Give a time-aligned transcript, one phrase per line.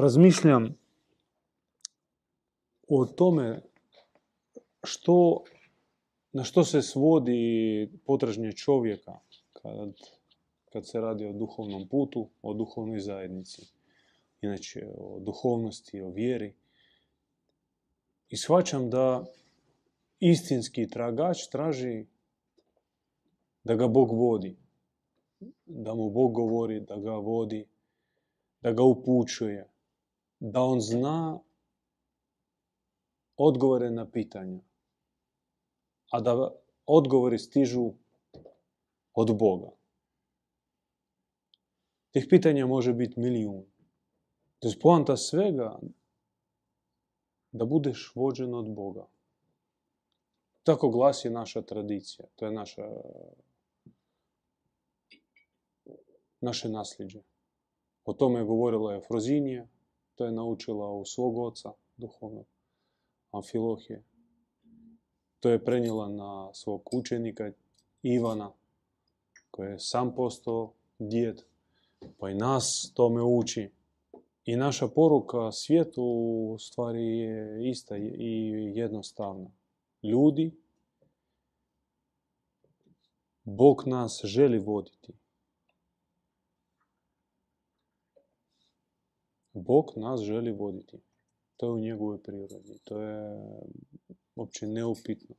[0.00, 0.74] razmišljam
[2.88, 3.62] o tome
[4.84, 5.44] što,
[6.32, 9.18] na što se svodi potražnje čovjeka
[9.52, 9.92] kad,
[10.72, 13.62] kad se radi o duhovnom putu, o duhovnoj zajednici.
[14.40, 16.54] Inače, o duhovnosti, o vjeri.
[18.28, 19.24] I shvaćam da
[20.20, 22.06] istinski tragač traži
[23.64, 24.56] da ga Bog vodi.
[25.66, 27.66] Da mu Bog govori, da ga vodi,
[28.60, 29.75] da ga upućuje.
[30.40, 31.38] Da on zna
[33.36, 34.60] odgovore na pitanja.
[36.10, 36.54] A da
[36.86, 37.92] odgovori stižu
[39.14, 39.70] od Boga.
[42.10, 43.64] Tih pitanja može biti milijun.
[44.58, 45.78] To je poanta svega
[47.52, 49.06] da budeš vođen od Boga.
[50.62, 52.26] Tako glasi naša tradicija.
[52.36, 52.88] To je naša,
[56.40, 57.22] naše nasljeđe.
[58.04, 59.66] O tome je govorila Efrozinija,
[60.16, 62.46] to je naučila u svog oca duhovnog,
[63.30, 64.04] Amfilohije.
[65.40, 67.52] To je prenijela na svog učenika
[68.02, 68.52] Ivana,
[69.50, 71.42] koji je sam postao djed,
[72.18, 73.70] pa i nas tome uči.
[74.44, 79.50] I naša poruka svijetu u stvari je ista i jednostavna.
[80.02, 80.54] Ljudi,
[83.44, 85.12] Bog nas želi voditi.
[89.56, 90.98] Bog nas želi voditi.
[91.56, 92.78] To je u njegovoj prirodi.
[92.84, 93.40] To je
[94.36, 95.34] uopće neupitno.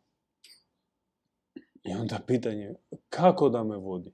[1.83, 2.75] I onda pitanje,
[3.09, 4.13] kako da me vodi?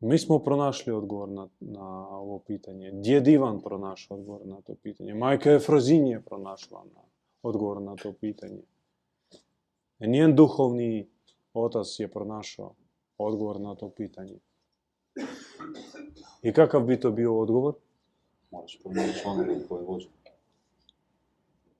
[0.00, 2.90] Mi smo pronašli odgovor na, na ovo pitanje.
[2.92, 5.14] Djed Ivan pronašao odgovor na to pitanje.
[5.14, 7.00] Majka Efrozinije pronašla na
[7.42, 8.62] odgovor na to pitanje.
[10.00, 11.08] Njen duhovni
[11.54, 12.74] otac je pronašao
[13.18, 14.38] odgovor na to pitanje.
[16.42, 17.74] I kakav bi to bio odgovor?
[18.50, 20.10] Moraš pronaći onoga koji je vođen.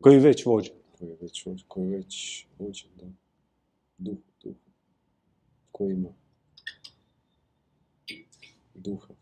[0.00, 0.72] Koji već vođe.
[0.98, 3.06] Koji je već vođen, koji je već vođen, da.
[3.98, 4.56] Duh, duh.
[5.72, 6.08] Koji ima
[8.74, 9.14] duha.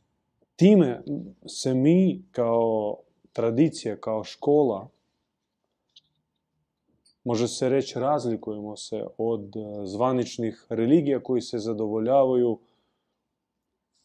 [0.57, 1.03] Time
[1.47, 2.97] se mi kao
[3.33, 4.89] tradicija, kao škola,
[7.25, 12.59] može se reći razlikujemo se od e, zvaničnih religija koji se zadovoljavaju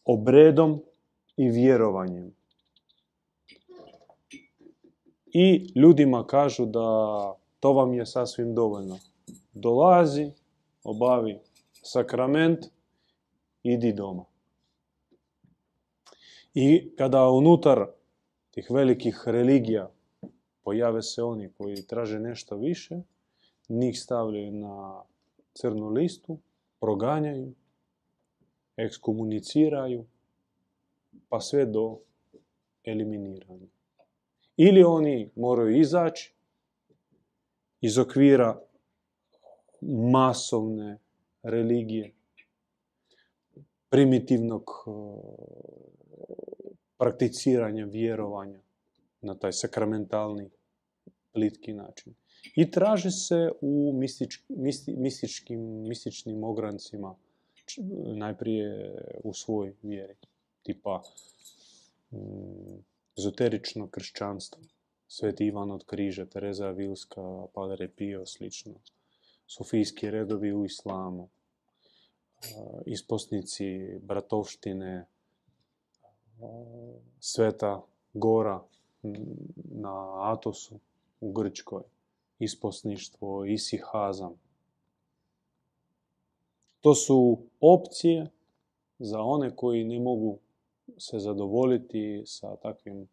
[0.04, 0.82] obredom
[1.36, 2.34] i vjerovanjem.
[5.36, 6.80] I ljudima kažu da
[7.60, 8.98] to vam je sasvim dovoljno.
[9.52, 10.30] Dolazi,
[10.84, 11.38] obavi
[11.72, 12.64] sakrament,
[13.62, 14.24] idi doma.
[16.54, 17.86] I kada unutar
[18.50, 19.90] tih velikih religija
[20.62, 23.00] pojave se oni koji traže nešto više,
[23.68, 25.02] njih stavljaju na
[25.54, 26.38] crnu listu,
[26.80, 27.52] proganjaju,
[28.76, 30.04] ekskomuniciraju,
[31.28, 31.98] pa sve do
[32.84, 33.73] eliminiranja.
[34.56, 36.34] Ili oni moraju izaći
[37.80, 38.60] iz okvira
[40.12, 40.98] masovne
[41.42, 42.12] religije,
[43.88, 44.70] primitivnog
[46.98, 48.60] prakticiranja vjerovanja
[49.20, 50.50] na taj sakramentalni,
[51.32, 52.14] plitki način.
[52.56, 57.14] I traže se u mistič, misti, mističkim, mističnim ograncima,
[58.16, 58.94] najprije
[59.24, 60.14] u svoj vjeri,
[60.62, 61.02] tipa
[62.10, 62.84] mm,
[63.18, 64.62] ezoterično kršćanstvo,
[65.08, 68.74] Sveti Ivan od križa, Tereza Vilska, Padre Pio, slično,
[69.46, 71.28] sofijski redovi u islamu,
[72.86, 75.06] isposnici bratovštine,
[77.20, 77.82] Sveta
[78.12, 78.62] Gora
[79.54, 80.78] na Atosu
[81.20, 81.82] u Grčkoj,
[82.38, 84.34] isposništvo, isihazam.
[86.80, 88.30] To su opcije
[88.98, 90.38] za one koji ne mogu
[90.98, 93.08] se zadovoljiti sa takvim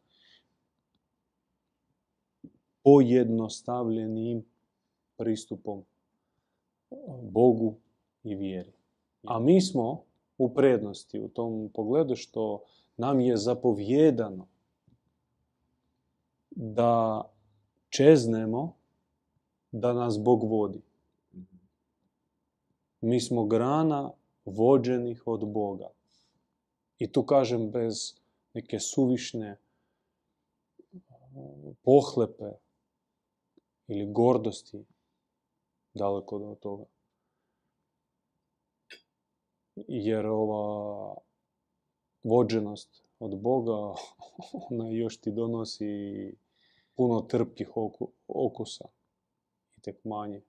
[2.83, 4.45] pojednostavljenim
[5.17, 5.83] pristupom
[7.21, 7.75] Bogu
[8.23, 8.71] i vjeri.
[9.23, 10.03] A mi smo
[10.37, 12.63] u prednosti u tom pogledu što
[12.97, 14.47] nam je zapovjedano
[16.51, 17.23] da
[17.89, 18.73] čeznemo
[19.71, 20.81] da nas Bog vodi.
[23.01, 24.11] Mi smo grana
[24.45, 25.89] vođenih od Boga.
[27.01, 28.13] I tu kažem bez
[28.53, 29.55] neke suvišne
[31.81, 32.51] pohlepe
[33.87, 34.83] ili gordosti
[35.93, 36.85] daleko od toga.
[39.75, 41.15] Jer ova
[42.23, 43.95] vođenost od Boga,
[44.69, 46.35] ona još ti donosi
[46.95, 47.69] puno trpkih
[48.27, 48.87] okusa
[49.77, 50.41] i tek manje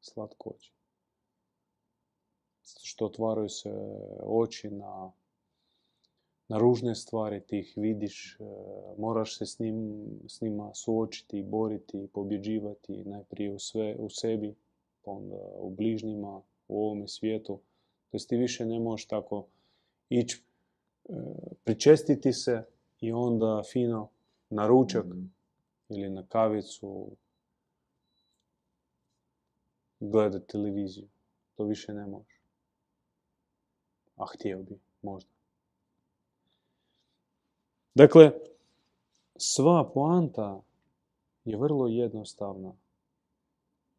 [0.00, 0.72] slatkoće.
[2.82, 3.70] Što otvaraju se
[4.22, 5.12] oči na
[6.48, 8.44] na ružne stvari, ti ih vidiš, e,
[8.98, 14.54] moraš se s, njim, s njima suočiti, boriti, pobjeđivati najprije u, sve, u sebi,
[15.04, 17.60] pa onda u bližnjima, u ovome svijetu.
[18.10, 19.46] To ti više ne možeš tako
[20.08, 20.42] ići,
[21.08, 21.12] e,
[21.64, 22.64] pričestiti se
[23.00, 24.08] i onda fino
[24.50, 25.24] na ručak Mhm.
[25.88, 27.10] ili na kavicu
[30.00, 31.08] gledati televiziju.
[31.54, 32.40] To više ne možeš.
[34.16, 35.37] A htio bi, možda.
[37.98, 38.30] Dakle,
[39.36, 40.62] sva poanta
[41.44, 42.72] je vrlo jednostavna.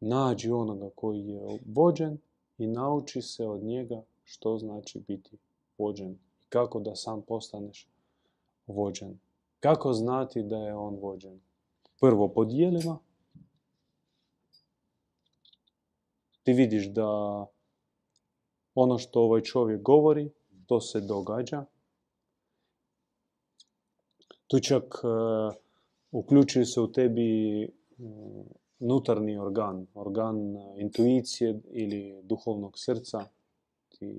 [0.00, 2.18] Nađi onoga koji je vođen
[2.58, 5.38] i nauči se od njega što znači biti
[5.78, 6.18] vođen.
[6.48, 7.88] Kako da sam postaneš
[8.66, 9.18] vođen.
[9.60, 11.40] Kako znati da je on vođen?
[12.00, 12.98] Prvo po dijelima.
[16.42, 17.06] Ti vidiš da
[18.74, 20.30] ono što ovaj čovjek govori,
[20.66, 21.64] to se događa.
[24.50, 25.08] Tu čak e,
[26.10, 27.62] uključuje se u tebi
[27.98, 28.06] mm,
[28.80, 33.24] unutarnji organ, organ e, intuicije ili duhovnog srca.
[33.88, 34.14] Ti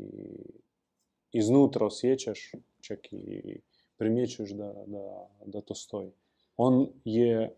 [1.32, 2.52] iznutra osjećaš,
[2.82, 3.60] čak i
[3.98, 6.12] primjećuješ da, da, da to stoji.
[6.58, 7.52] On je e,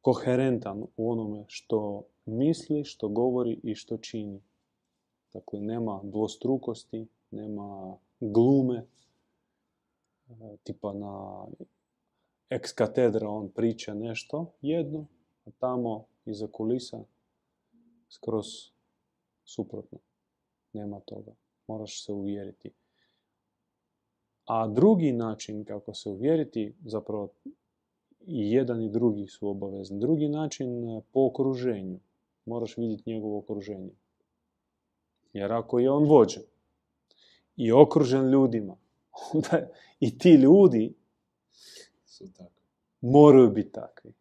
[0.00, 4.40] koherentan u onome što misli, što govori i što čini.
[5.32, 8.86] Dakle, nema dvostrukosti, nema glume,
[10.62, 11.46] tipa na
[12.50, 15.06] ex katedra on priča nešto jedno,
[15.44, 17.04] a tamo iza kulisa
[18.08, 18.46] skroz
[19.44, 19.98] suprotno.
[20.72, 21.32] Nema toga.
[21.66, 22.70] Moraš se uvjeriti.
[24.44, 27.28] A drugi način kako se uvjeriti, zapravo
[28.20, 30.00] i jedan i drugi su obavezni.
[30.00, 31.98] Drugi način e, po okruženju.
[32.44, 33.90] Moraš vidjeti njegovo okruženje.
[35.32, 36.42] Jer ako je on vođen
[37.56, 38.76] i okružen ljudima,
[39.32, 39.68] onda
[40.00, 40.94] i ti ljudi
[42.04, 42.62] Su tako.
[43.00, 44.12] moraju biti takvi.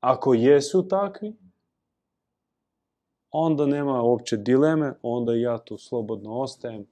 [0.00, 1.36] Ako jesu takvi,
[3.30, 6.86] onda nema uopće dileme, onda ja tu slobodno ostajem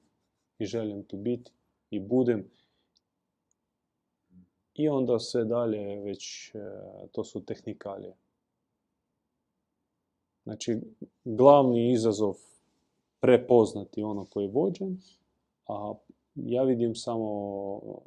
[0.59, 1.53] i želim tu biti
[1.91, 2.51] i budem.
[4.75, 6.59] I onda sve dalje već, e,
[7.13, 8.17] to su tehnikalije.
[10.43, 10.81] Znači,
[11.25, 12.35] glavni izazov
[13.21, 14.99] prepoznati ono koji je vođen,
[15.67, 15.95] a
[16.47, 17.25] ja vidim samo,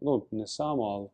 [0.01, 1.07] no ne samo, ali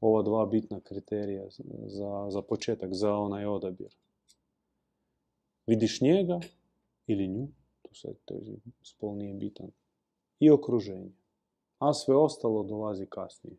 [0.00, 1.44] ova dva bitna kriterija
[1.86, 3.96] za, za početak, za onaj odabir.
[5.66, 6.40] Vidiš njega
[7.06, 7.48] ili nju,
[7.82, 8.14] tu sad
[8.82, 9.70] spol nije bitan,
[10.40, 11.10] i okruženje.
[11.78, 13.56] A sve ostalo dolazi kasnije.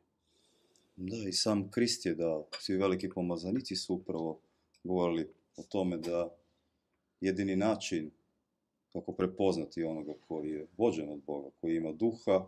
[0.96, 4.40] Da, i sam Krist je dao, svi veliki pomazanici su upravo
[4.84, 6.36] govorili o tome da
[7.22, 8.12] jedini način
[8.94, 12.47] kako prepoznati onoga koji je vođen od Boga, koji ima duha,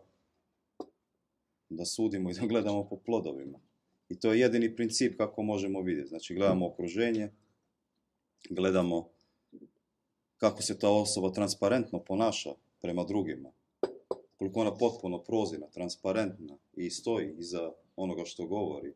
[1.70, 3.60] da sudimo i da gledamo po plodovima.
[4.10, 6.10] I to je jedini princip kako možemo vidjeti.
[6.10, 7.32] Znači, gledamo okruženje,
[8.50, 9.10] gledamo
[10.38, 12.50] kako se ta osoba transparentno ponaša
[12.82, 13.52] prema drugima.
[14.38, 18.94] Koliko ona potpuno prozirna, transparentna i stoji iza onoga što govori.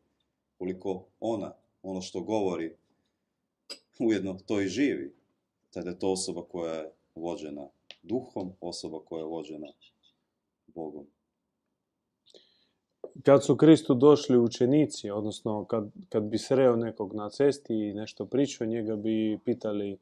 [0.58, 2.76] Koliko ona, ono što govori,
[3.98, 5.14] ujedno to i živi.
[5.70, 7.68] Tada je to osoba koja je vođena
[8.02, 9.66] duhom, osoba koja je vođena
[10.66, 11.06] Bogom.
[13.22, 18.26] Kad su Kristu došli učenici, odnosno kad, kad bi sreo nekog na cesti i nešto
[18.26, 19.98] pričao, njega bi pitali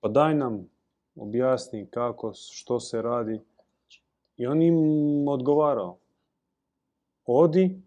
[0.00, 0.68] pa daj nam,
[1.16, 3.40] objasni kako, što se radi.
[4.36, 5.98] I on im odgovarao,
[7.26, 7.80] odi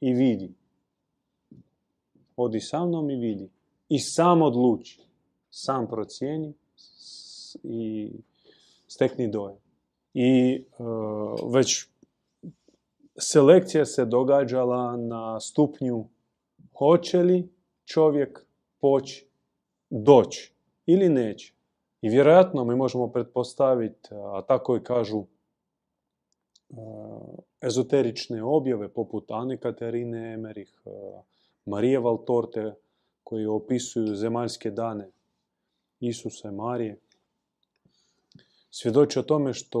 [0.00, 0.54] i vidi.
[2.36, 3.50] Odi sa mnom i vidi.
[3.88, 5.00] I sam odluči.
[5.50, 6.54] Sam procijeni
[7.64, 8.10] i
[8.86, 9.58] stekni dojam.
[10.14, 10.82] I e,
[11.52, 11.86] već
[13.18, 16.04] selekcija se događala na stupnju
[16.78, 17.48] hoće li
[17.84, 18.46] čovjek
[18.80, 19.26] poći
[19.90, 20.52] doći
[20.86, 21.54] ili neće.
[22.00, 25.24] I vjerojatno mi možemo pretpostaviti, a tako i kažu e,
[27.60, 30.90] ezoterične objave poput Ane Katarine Emerich, e,
[31.64, 32.74] Marije Valtorte
[33.22, 35.10] koji opisuju zemaljske dane
[36.00, 36.98] Isusa i Marije.
[38.76, 39.80] Svjedoči o tome što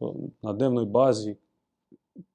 [0.00, 0.04] e,
[0.42, 1.36] na dnevnoj bazi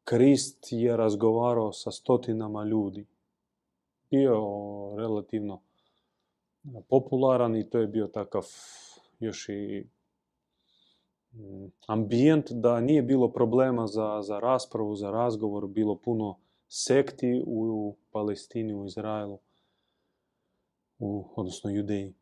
[0.03, 3.07] Krist je razgovarao sa stotinama ljudi.
[4.11, 4.35] Bio
[4.97, 5.61] relativno
[6.89, 8.45] popularan i to je bio takav
[9.19, 9.87] još i
[11.31, 17.95] mm, ambijent da nije bilo problema za, za raspravu, za razgovor, bilo puno sekti u
[18.11, 19.39] Palestini, u Izraelu,
[20.99, 22.18] u, odnosno Judeji.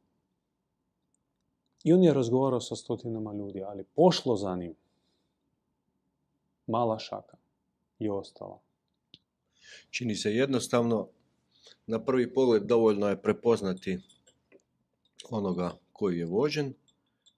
[1.87, 4.75] I on je razgovarao sa stotinama ljudi, ali pošlo za njim
[6.67, 7.37] mala šaka
[7.99, 8.59] i ostala.
[9.89, 11.07] Čini se jednostavno,
[11.85, 13.99] na prvi pogled dovoljno je prepoznati
[15.29, 16.73] onoga koji je vođen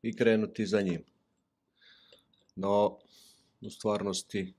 [0.01, 1.03] i krenuti za njim.
[2.56, 2.98] No,
[3.62, 4.53] u stvarnosti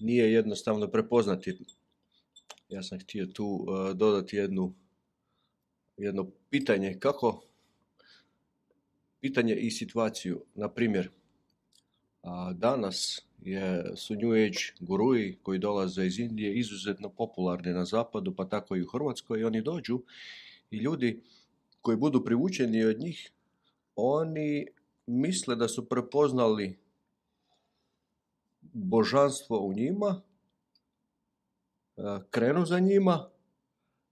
[0.00, 1.58] nije jednostavno prepoznati.
[2.68, 4.74] Ja sam htio tu eh, dodati jednu,
[5.96, 7.47] jedno pitanje kako
[9.20, 10.42] pitanje i situaciju.
[10.54, 11.10] Na primjer,
[12.54, 18.44] danas je, su New Age guruji koji dolaze iz Indije izuzetno popularni na zapadu, pa
[18.44, 19.40] tako i u Hrvatskoj.
[19.40, 20.02] I oni dođu
[20.70, 21.22] i ljudi
[21.80, 23.30] koji budu privučeni od njih,
[23.96, 24.66] oni
[25.06, 26.78] misle da su prepoznali
[28.60, 30.22] božanstvo u njima,
[32.30, 33.30] krenu za njima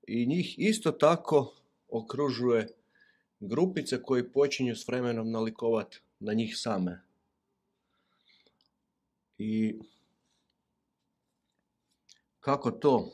[0.06, 1.54] i njih isto tako
[1.88, 2.68] okružuje
[3.46, 7.00] grupice koji počinju s vremenom nalikovati na njih same.
[9.38, 9.78] I
[12.40, 13.12] kako to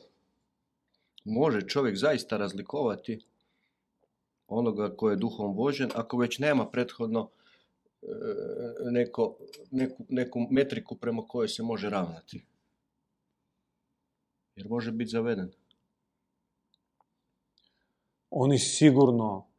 [1.24, 3.24] može čovjek zaista razlikovati
[4.48, 7.30] onoga ko je duhom vođen, ako već nema prethodno
[8.02, 8.06] e,
[8.90, 9.36] neko,
[9.70, 12.44] neku, neku metriku prema kojoj se može ravnati.
[14.56, 15.52] Jer može biti zaveden.
[18.30, 19.51] Oni sigurno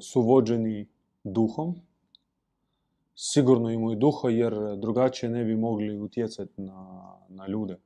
[0.00, 0.86] su vođeni
[1.24, 1.74] duhom,
[3.14, 7.76] sigurno imaju duha jer drugačije ne bi mogli utjecati na, na ljude.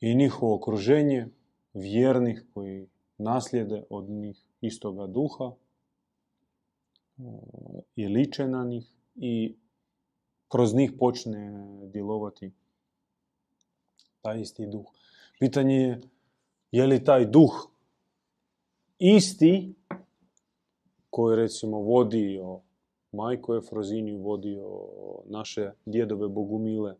[0.00, 1.28] I njihovo okruženje,
[1.74, 5.52] vjernih koji naslijede od njih istoga duha
[7.96, 9.56] i liče na njih i
[10.48, 12.52] kroz njih počne djelovati
[14.22, 14.86] taj isti duh.
[15.38, 16.00] Pitanje je
[16.74, 17.70] je li taj duh
[18.98, 19.74] isti
[21.14, 22.60] koji recimo vodio
[23.12, 24.80] majko Efroziniju, vodio
[25.24, 26.94] naše djedove Bogumile,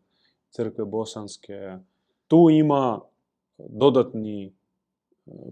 [0.49, 1.77] crkve bosanske.
[2.27, 3.01] Tu ima
[3.57, 4.51] dodatni e,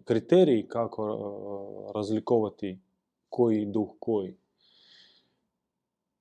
[0.04, 1.16] kriterij kako e,
[1.96, 2.80] razlikovati
[3.30, 4.36] koji duh koji.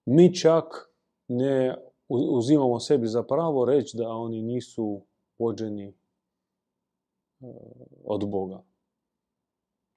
[0.07, 0.91] Mi čak
[1.29, 1.77] ne
[2.09, 5.01] uzimamo sebi za pravo reći da oni nisu
[5.39, 5.95] vođeni e,
[8.05, 8.63] od Boga.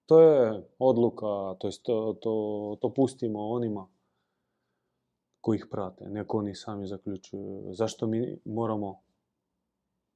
[0.05, 3.87] To je odluka, to, jest to, to, to pustimo onima
[5.41, 6.09] koji ih prate.
[6.09, 7.73] Neko oni sami zaključuju.
[7.73, 9.01] Zašto mi moramo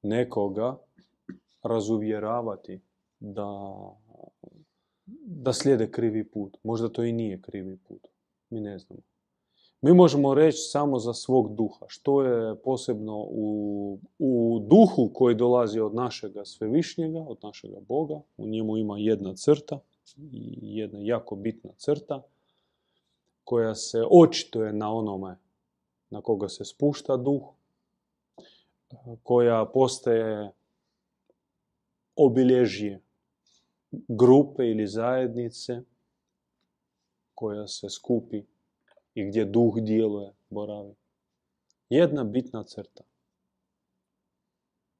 [0.01, 0.77] nekoga
[1.63, 2.81] razuvjeravati
[3.19, 3.47] da,
[5.25, 6.57] da slijede krivi put.
[6.63, 8.07] Možda to i nije krivi put.
[8.49, 9.08] Mi ne znamo.
[9.81, 11.85] Mi možemo reći samo za svog duha.
[11.87, 18.21] Što je posebno u, u duhu koji dolazi od našega svevišnjega, od našega Boga.
[18.37, 19.79] U njemu ima jedna crta,
[20.61, 22.21] jedna jako bitna crta,
[23.43, 25.37] koja se očituje na onome
[26.09, 27.41] na koga se spušta duh,
[29.23, 30.51] koja postaje
[32.15, 33.01] obilježje
[33.91, 35.81] grupe ili zajednice
[37.35, 38.43] koja se skupi
[39.23, 40.93] gdje duh djeluje, boravi.
[41.89, 43.03] Jedna bitna crta.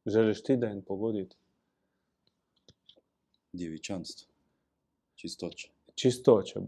[0.06, 1.36] Želiš ti da je pogoditi?
[3.54, 4.28] Djevičanstvo.
[5.16, 5.68] Čistoća.
[5.96, 6.62] Čistoća.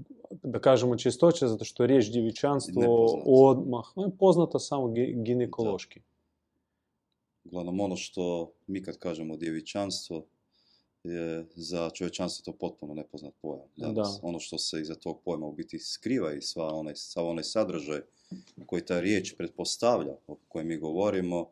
[0.43, 3.23] Da kažemo čistoća, zato što riječ djevičanstvo Nepoznata.
[3.27, 6.01] odmah je poznata samo gi- ginekološki.
[7.45, 10.25] Uglavnom, ono što mi kad kažemo djevičanstvo,
[11.03, 13.67] je za čovječanstvo to potpuno nepoznat pojam.
[13.75, 14.19] Danas.
[14.21, 14.27] Da.
[14.27, 18.01] Ono što se iza tog pojma u biti skriva i sva onaj, sav onaj sadržaj
[18.65, 21.49] koji ta riječ pretpostavlja, o kojem mi govorimo,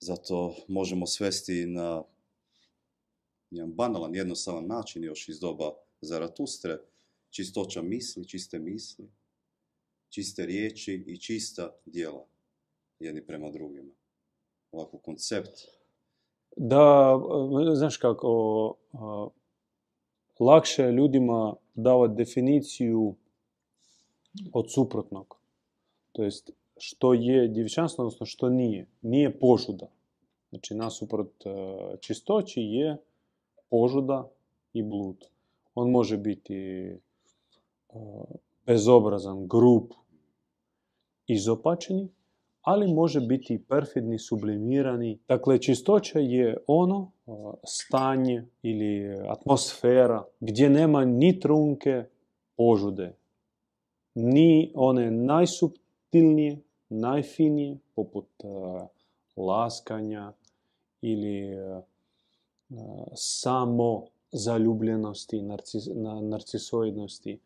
[0.00, 2.02] zato možemo svesti na
[3.50, 6.78] jedan banalan, jednostavan način još iz doba Zaratustre,
[7.30, 9.08] čistoća misli, čiste misli,
[10.08, 12.26] čiste riječi i čista djela
[12.98, 13.92] jedni prema drugima.
[14.72, 15.75] Ovako koncept
[16.56, 17.18] Da,
[17.72, 19.28] e, znaš kako, a,
[20.38, 23.14] lakše je ljudima davati definiciju
[24.52, 25.36] od suprotnog.
[26.12, 28.86] To jest, što je djevičanstvo, odnosno što nije.
[29.02, 29.86] Nije požuda.
[30.50, 31.50] Znači, nasuprot e,
[32.00, 32.96] čistoći je
[33.70, 34.28] požuda
[34.72, 35.16] i blud.
[35.74, 36.98] On može biti e,
[38.66, 39.84] bezobrazan, grub,
[41.26, 42.08] izopačeni,
[42.66, 45.18] ali može biti perfidni, sublimirani.
[45.28, 52.04] Dakle, čistoća je ono a, stanje ili atmosfera gdje nema ni trunke
[52.56, 53.14] požude,
[54.14, 56.58] ni one najsuptilnije,
[56.88, 58.86] najfinije, poput a,
[59.36, 60.32] laskanja
[61.00, 61.56] ili
[63.14, 67.38] samo zaljubljenosti, narcis, na, narcisoidnosti.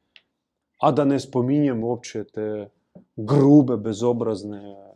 [0.79, 2.69] A da ne spominjem uopće te
[3.17, 4.90] grube, bezobrazne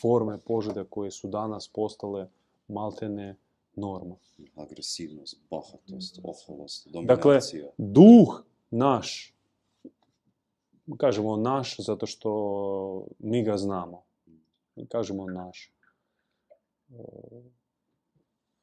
[0.00, 2.28] forme požude koje su danas postale
[2.68, 3.36] maltene
[3.76, 4.16] norma.
[4.56, 7.70] Agresivnost, bahatost, oholost, Dakle, dominacija.
[7.76, 9.34] duh naš,
[10.96, 14.02] kažemo naš zato što mi ga znamo.
[14.88, 15.72] Kažemo naš.
[16.90, 16.94] E,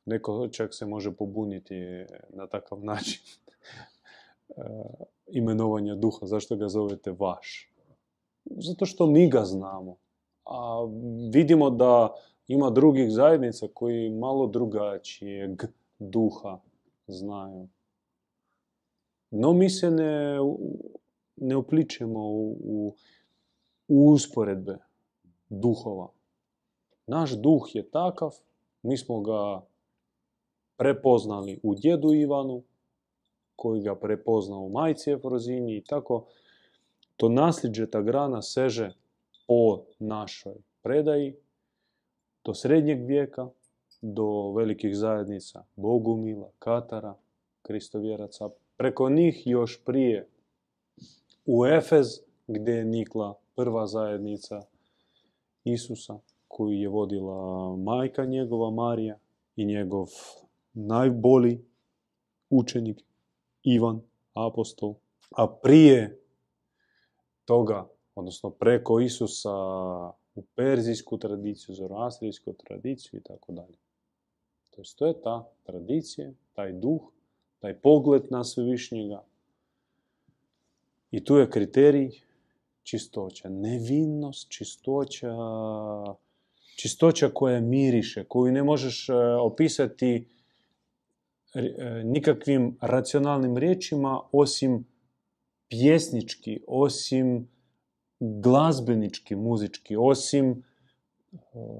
[0.05, 1.75] Neko čak se može pobuniti
[2.29, 3.21] na takav način
[4.49, 4.61] e,
[5.27, 6.25] imenovanja duha.
[6.25, 7.71] Zašto ga zovete vaš?
[8.45, 9.97] Zato što mi ga znamo.
[10.49, 10.87] A
[11.33, 12.13] vidimo da
[12.47, 15.63] ima drugih zajednica koji malo drugačijeg
[15.99, 16.59] duha
[17.07, 17.67] znaju.
[19.31, 20.37] No mi se ne,
[21.35, 22.95] ne upličemo u, u,
[23.87, 24.77] u usporedbe
[25.49, 26.07] duhova.
[27.07, 28.31] Naš duh je takav,
[28.81, 29.61] mi smo ga
[30.77, 32.63] prepoznali u djedu Ivanu,
[33.55, 36.25] koji ga prepozna u majci Efrozini i tako
[37.17, 38.93] to nasljeđe, ta grana seže
[39.47, 41.35] po našoj predaji
[42.45, 43.49] do srednjeg vijeka,
[44.01, 47.15] do velikih zajednica Bogumila, Katara,
[47.61, 50.27] Kristovjeraca, preko njih još prije
[51.45, 54.61] u Efez, gdje je nikla prva zajednica
[55.63, 59.19] Isusa, koju je vodila majka njegova Marija
[59.55, 60.07] i njegov
[60.73, 61.59] najbolji
[62.49, 63.03] učenik
[63.63, 64.01] Ivan,
[64.33, 64.95] apostol.
[65.31, 66.19] A prije
[67.45, 67.87] toga,
[68.17, 69.49] odnosno preko Isusa
[70.35, 73.77] u perzijsku tradiciju, zoroastrijsku tradiciju i tako dalje.
[74.69, 77.01] To jest, to je ta tradicija, taj duh,
[77.59, 79.23] taj pogled na svevišnjega.
[81.11, 82.09] I tu je kriterij
[82.83, 85.35] čistoća, nevinnost, čistoća,
[86.75, 90.27] čistoća koja miriše, koju ne možeš e, opisati
[91.53, 94.85] e, nikakvim racionalnim riječima osim
[95.69, 97.56] pjesnički, osim
[98.19, 100.63] glazbenički, muzički, osim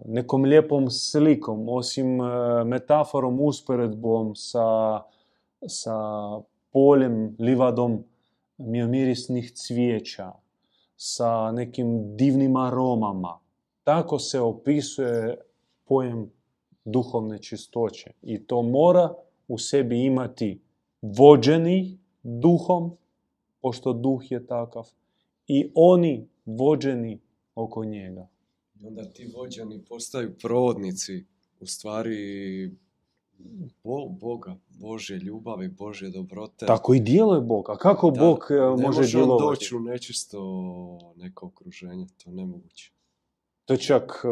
[0.05, 5.01] nekom lijepom slikom, osim e, metaforom, usporedbom sa,
[5.67, 5.97] sa
[6.71, 8.03] poljem, livadom
[8.57, 10.31] miomirisnih cvijeća,
[10.95, 13.39] sa nekim divnim aromama.
[13.83, 15.37] Tako se opisuje
[15.85, 16.31] pojem
[16.85, 18.11] duhovne čistoće.
[18.21, 19.13] I to mora
[19.47, 20.61] u sebi imati
[21.01, 22.91] vođeni duhom,
[23.61, 24.89] pošto duh je takav,
[25.47, 27.19] i oni vođeni
[27.55, 28.27] oko njega.
[28.75, 31.25] I onda ti vođani postaju provodnici,
[31.59, 32.71] u stvari
[33.83, 36.65] Bo- Boga, Božje ljubavi, Božje dobrote.
[36.65, 37.69] Tako i djeluje Bog.
[37.69, 39.43] A kako Da, Bog e, ne može djelovati?
[39.43, 40.39] doći u nečisto
[41.15, 42.91] neko okruženje, to je nemoguće.
[43.65, 44.27] To je čak e,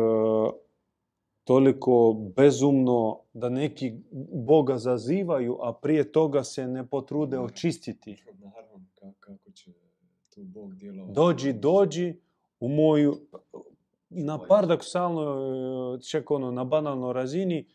[1.43, 1.93] toliko
[2.35, 3.93] bezumno da neki
[4.33, 8.23] Boga zazivaju, a prije toga se ne potrude očistiti.
[8.43, 9.71] Naravno, ka- kako će
[10.35, 11.13] tu Bog djelovati.
[11.13, 12.19] Dođi, dođi
[12.59, 13.19] u moju,
[14.09, 17.65] na paradoksalno, čak ono, na banalnoj razini,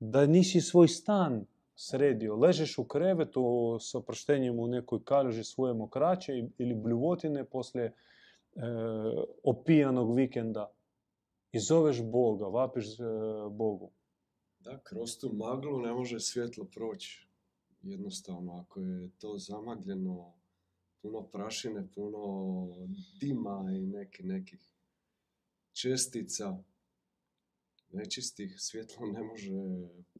[0.00, 2.36] da nisi svoj stan sredio.
[2.36, 7.92] Ležeš u krevetu s oproštenjem u nekoj kaljuži svoje mokraće ili bljuvotine poslije e,
[9.44, 10.72] opijanog vikenda.
[11.52, 13.02] I zoveš Boga, vapiš e,
[13.50, 13.90] Bogu.
[14.60, 17.28] Da, kroz tu maglu ne može svjetlo proći.
[17.82, 20.32] Jednostavno, ako je to zamagljeno,
[21.02, 22.18] puno prašine, puno
[23.20, 24.60] dima i neki, nekih
[25.72, 26.58] čestica
[27.90, 29.50] nečistih, svjetlo ne može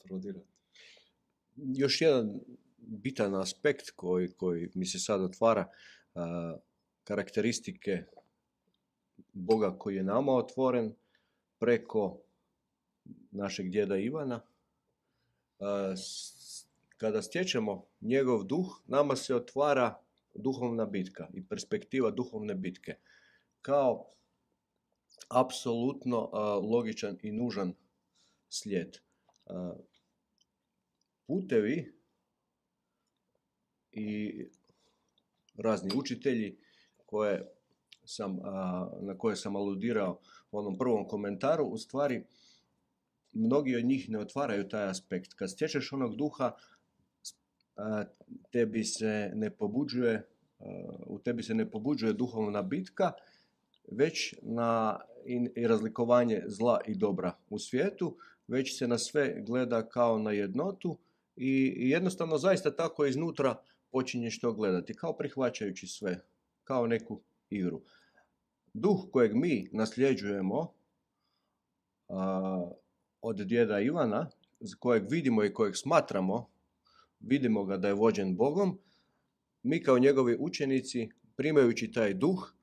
[0.05, 0.49] prodirati.
[1.57, 2.40] još jedan
[2.77, 5.71] bitan aspekt koji, koji mi se sad otvara,
[6.14, 6.57] a,
[7.05, 8.05] karakteristike
[9.33, 10.95] Boga koji je nama otvoren
[11.59, 12.21] preko
[13.31, 14.40] našeg djeda Ivana.
[15.59, 16.66] A, s-
[16.97, 20.01] Kada stječemo njegov duh, nama se otvara
[20.35, 22.97] duhovna bitka i perspektiva duhovne bitke.
[23.62, 24.12] Kao
[25.29, 26.31] apsolutno
[26.62, 27.75] logičan i nužan
[28.49, 28.97] slijed.
[31.27, 31.92] Putevi
[33.92, 34.33] i
[35.57, 36.59] razni učitelji
[37.07, 37.49] koje
[38.05, 38.38] sam,
[39.01, 42.25] na koje sam aludirao u onom prvom komentaru, u stvari
[43.33, 45.35] mnogi od njih ne otvaraju taj aspekt.
[45.35, 46.53] Kad stječeš onog duha,
[48.50, 50.28] tebi se ne pobuđuje,
[51.06, 53.12] u tebi se ne pobuđuje duhovna bitka,
[53.90, 58.16] već na i, razlikovanje zla i dobra u svijetu,
[58.48, 60.98] već se na sve gleda kao na jednotu
[61.37, 63.56] i, jednostavno zaista tako iznutra
[63.90, 66.20] počinješ to gledati, kao prihvaćajući sve,
[66.64, 67.80] kao neku igru.
[68.74, 70.72] Duh kojeg mi nasljeđujemo
[73.22, 74.30] od djeda Ivana,
[74.78, 76.51] kojeg vidimo i kojeg smatramo,
[77.22, 78.78] vidimo ga da je vođen Bogom,
[79.62, 82.54] mi kao njegovi učenici, primajući taj duh,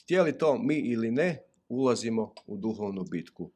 [0.00, 3.50] htjeli to mi ili ne, ulazimo u duhovnu bitku.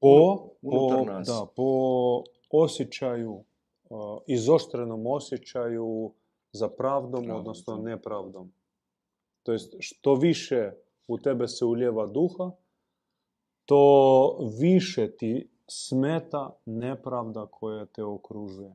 [0.00, 1.28] Po, po, nas.
[1.28, 3.44] da, po osjećaju,
[4.26, 6.12] izoštrenom osjećaju
[6.52, 8.52] za pravdom, Pravdom, odnosno nepravdom.
[9.42, 10.72] To jest, što više
[11.08, 12.50] u tebe se uljeva duha,
[13.64, 18.74] to više ti smeta nepravda koja te okružuje.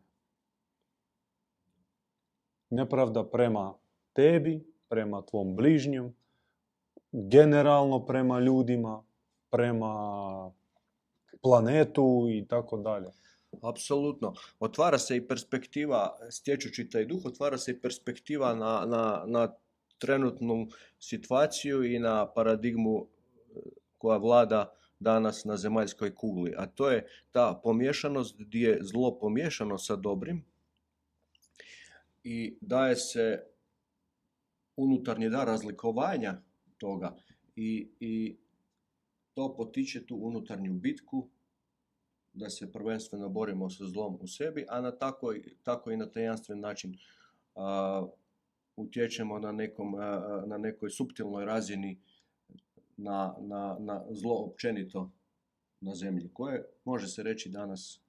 [2.70, 3.74] Nepravda prema
[4.14, 6.16] tebi, prema tvom bližnjem,
[7.12, 9.04] generalno prema ljudima,
[9.50, 10.52] prema
[11.42, 13.12] planetu i tako dalje.
[13.62, 14.34] Apsolutno.
[14.60, 19.54] Otvara se i perspektiva, stječući taj duh, otvara se i perspektiva na, na, na
[19.98, 20.68] trenutnu
[21.00, 23.60] situaciju i na paradigmu e,
[23.98, 26.54] koja vlada danas na zemaljskoj kugli.
[26.58, 30.46] A to je ta pomješanost gdje je zlo pomiješano sa dobrim
[32.24, 33.44] i daje se
[34.76, 36.42] unutarnji dar razlikovanja
[36.78, 37.16] toga
[37.56, 38.38] i, i
[39.34, 41.30] to potiče tu unutarnju bitku
[42.34, 45.34] da se prvenstveno borimo sa zlom u sebi, a na tako,
[45.64, 46.98] tako i na tajanstven način
[47.56, 48.08] a,
[48.76, 49.96] utječemo na, nekom,
[50.46, 52.00] na nekoj suptilnoj razini
[53.02, 55.12] na, na, na zlo općenito
[55.82, 58.02] na zemlji, koje može se reći danas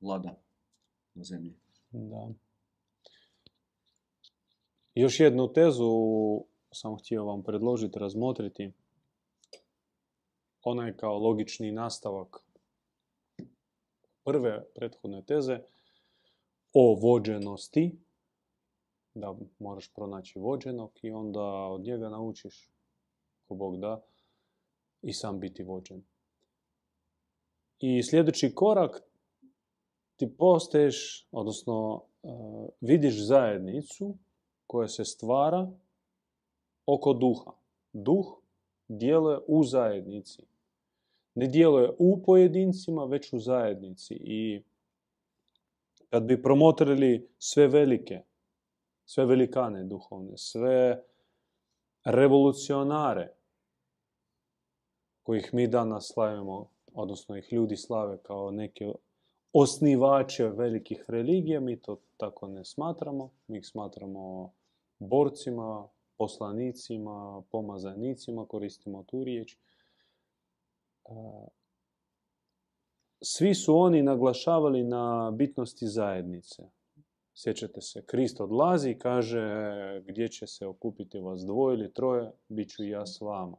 [0.00, 0.40] vlada
[1.14, 1.54] na zemlji.
[1.90, 2.28] Da.
[4.94, 5.90] Još jednu tezu
[6.72, 8.72] sam htio vam predložiti, razmotriti.
[10.62, 12.36] Ona je kao logični nastavak
[14.24, 15.60] prve prethodne teze
[16.72, 17.98] o vođenosti,
[19.14, 22.70] da moraš pronaći vođenog i onda od njega naučiš,
[23.48, 24.02] ko Bog da,
[25.02, 26.02] i sam biti vođen.
[27.78, 29.02] I sljedeći korak
[30.16, 32.28] ti postaješ, odnosno e,
[32.80, 34.16] vidiš zajednicu
[34.66, 35.70] koja se stvara
[36.86, 37.52] oko duha.
[37.92, 38.26] Duh
[38.88, 40.42] djeluje u zajednici.
[41.34, 44.14] Ne djeluje u pojedincima, već u zajednici.
[44.14, 44.62] I
[46.10, 48.22] kad bi promotrili sve velike,
[49.04, 51.04] sve velikane duhovne, sve
[52.04, 53.32] revolucionare,
[55.28, 58.92] kojih mi danas slavimo, odnosno ih ljudi slave kao neke
[59.52, 63.30] osnivače velikih religija, mi to tako ne smatramo.
[63.46, 64.52] Mi ih smatramo
[64.98, 65.88] borcima,
[66.18, 69.54] poslanicima, pomazanicima, koristimo tu riječ.
[69.54, 69.58] E,
[73.20, 76.62] Svi su oni naglašavali na bitnosti zajednice.
[77.34, 79.42] Sjećate se, Krist odlazi i kaže
[80.06, 83.56] gdje će se okupiti vas dvoje ili troje, bit ću ja s vama.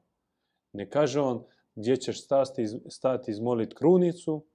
[0.73, 1.43] Ne kaže on
[1.79, 4.45] gdje ćeš stati, stati izmolit krunicu,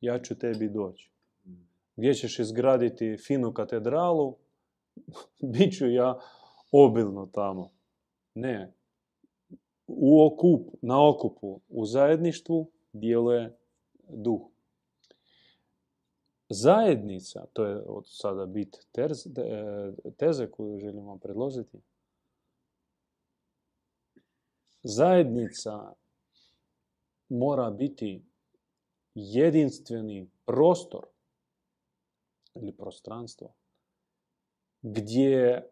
[0.00, 1.10] ja ću tebi doći.
[1.96, 4.36] Gdje ćeš izgraditi finu katedralu,
[5.52, 6.20] bit ću ja
[6.72, 7.72] obilno tamo.
[8.34, 8.72] Ne.
[9.86, 13.58] U okup, na okupu, u zajedništvu djeluje
[14.08, 14.40] duh.
[16.48, 21.78] Zajednica, to je od sada bit terz, te- teze koju želim vam predložiti.
[24.82, 25.92] Zajednica
[27.30, 28.24] mora biti
[29.14, 31.06] jedinstveni prostor
[32.54, 33.54] ili prostranstvo
[34.82, 35.70] gdje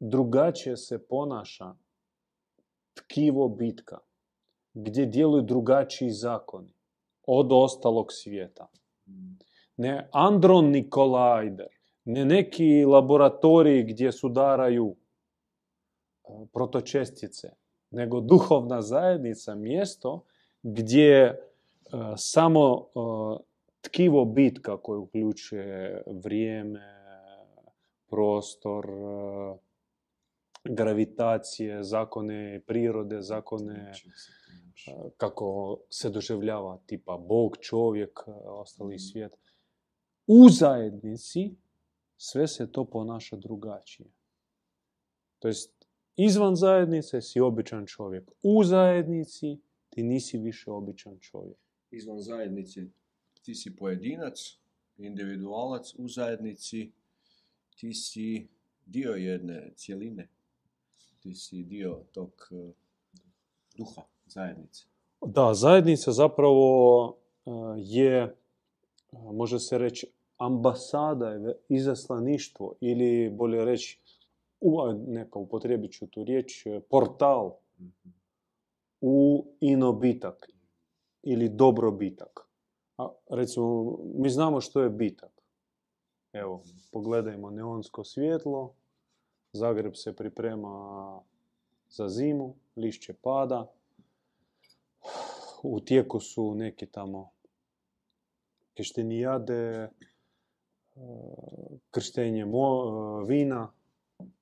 [0.00, 1.74] drugačije se ponaša
[2.94, 3.98] tkivo bitka,
[4.74, 6.72] gdje djeluju drugačiji zakoni
[7.26, 8.66] od ostalog svijeta.
[9.76, 11.68] Ne Andron Nikolajder,
[12.04, 14.96] ne neki laboratoriji gdje sudaraju e,
[16.52, 17.48] protočestice,
[17.90, 20.24] nego duhovna zajednica, mjesto
[20.62, 21.36] gdje e,
[22.16, 22.82] samo e,
[23.80, 26.96] tkivo bitka koje uključuje vrijeme,
[28.08, 29.58] prostor, e,
[30.64, 33.92] gravitacije, zakone prirode, zakone
[35.16, 39.32] kako se doživljava tipa Bog, čovjek, ostali svijet.
[40.26, 41.54] U zajednici
[42.16, 44.08] sve se to ponaša drugačije.
[45.38, 45.75] To jest,
[46.16, 48.30] izvan zajednice si običan čovjek.
[48.42, 49.58] U zajednici
[49.90, 51.56] ti nisi više običan čovjek.
[51.90, 52.84] Izvan zajednice
[53.42, 54.58] ti si pojedinac,
[54.98, 56.92] individualac, u zajednici
[57.76, 58.48] ti si
[58.86, 60.28] dio jedne cjeline.
[61.20, 62.72] Ti si dio tog eh,
[63.76, 64.84] duha zajednice.
[65.26, 68.32] Da, zajednica zapravo e, je, e,
[69.32, 74.00] može se reći, ambasada, izaslaništvo ili bolje reći,
[74.66, 77.56] u, neka upotrijebit ću tu riječ, e, portal
[79.00, 80.50] u inobitak
[81.22, 82.48] ili dobrobitak.
[82.98, 85.42] A, recimo, mi znamo što je bitak.
[86.32, 88.74] Evo, pogledajmo neonsko svjetlo,
[89.52, 91.20] Zagreb se priprema
[91.88, 93.72] za zimu, lišće pada,
[95.62, 97.30] u tijeku su neki tamo
[98.74, 99.90] krštenijade, e,
[101.90, 103.72] krštenje mo- e, vina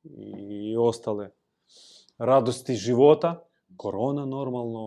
[0.05, 1.31] i ostale
[2.19, 3.45] radosti života,
[3.77, 4.85] korona normalno,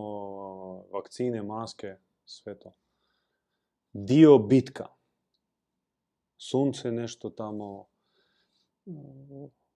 [0.92, 2.74] vakcine, maske, sve to.
[3.92, 4.86] Dio bitka.
[6.36, 7.86] Sunce nešto tamo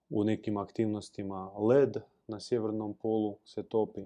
[0.09, 1.97] u nekim aktivnostima, led
[2.27, 4.05] na sjevernom polu se topi.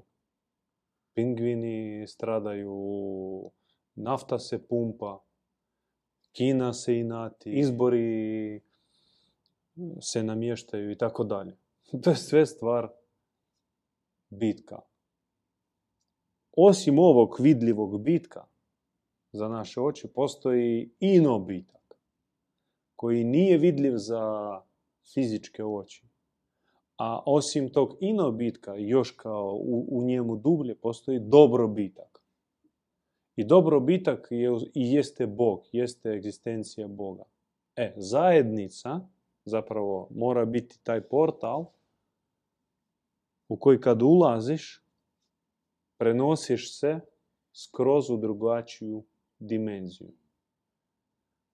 [1.14, 3.52] Pingvini stradaju,
[3.96, 5.20] nafta se pumpa,
[6.32, 8.62] Kina se inati, izbori
[10.02, 11.58] se namještaju i tako dalje.
[12.04, 12.90] To je sve stvar
[14.30, 14.80] bitka.
[16.58, 18.46] Osim ovog vidljivog bitka
[19.32, 22.00] za naše oči, postoji ino bitak
[22.96, 24.22] koji nije vidljiv za
[25.14, 26.08] fizičke oči.
[26.98, 32.24] A osim tog ino bitka, još kao u, u njemu dublje, postoji dobrobitak.
[33.36, 37.24] I dobrobitak je, i jeste Bog, jeste egzistencija Boga.
[37.76, 39.00] E, zajednica
[39.48, 41.66] zapravo mora biti taj portal
[43.48, 44.84] u koji kad ulaziš,
[45.98, 47.00] prenosiš se
[47.54, 49.04] skroz u drugačiju
[49.40, 50.12] dimenziju.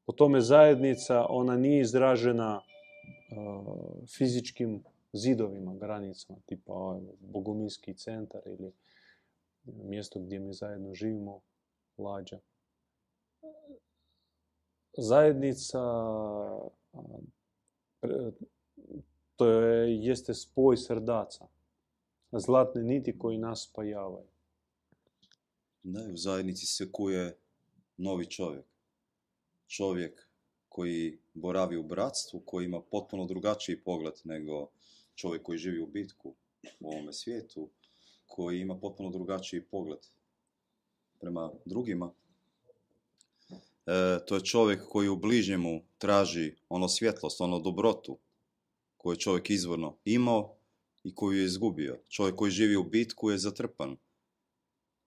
[0.06, 8.72] Po tome zajednica, ona nije izražena uh, fizičkim zidovima, granicama, tipa Bogumilski centar ili
[9.64, 11.42] mjesto gdje mi zajedno živimo,
[11.98, 12.40] Lađa.
[14.98, 15.80] Zajednica,
[19.36, 21.48] to je, jeste spoj srdaca,
[22.32, 24.28] zlatne niti koji nas spajavaju.
[25.84, 27.38] Da, u zajednici se kuje
[27.98, 28.66] novi čovjek.
[29.68, 30.28] Čovjek
[30.70, 34.70] koji boravi u bratstvu, koji ima potpuno drugačiji pogled nego
[35.16, 36.36] čovjek koji živi u bitku
[36.80, 37.70] u ovome svijetu,
[38.28, 40.00] koji ima potpuno drugačiji pogled
[41.20, 42.12] prema drugima.
[43.86, 48.17] E, to je čovjek koji u bližnjemu traži ono svjetlost, ono dobrotu
[48.98, 50.56] koju je čovjek izvorno imao
[51.04, 52.00] i koju je izgubio.
[52.10, 53.98] Čovjek koji živi u bitku je zatrpan.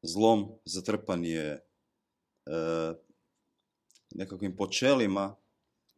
[0.03, 1.61] Zlom zatrpan je e,
[4.15, 5.37] nekakvim počelima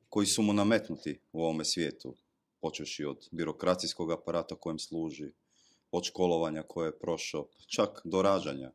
[0.09, 2.17] koji su mu nametnuti u ovome svijetu,
[2.61, 5.33] počeši od birokracijskog aparata kojem služi,
[5.91, 8.73] od školovanja koje je prošao, čak do rađanja.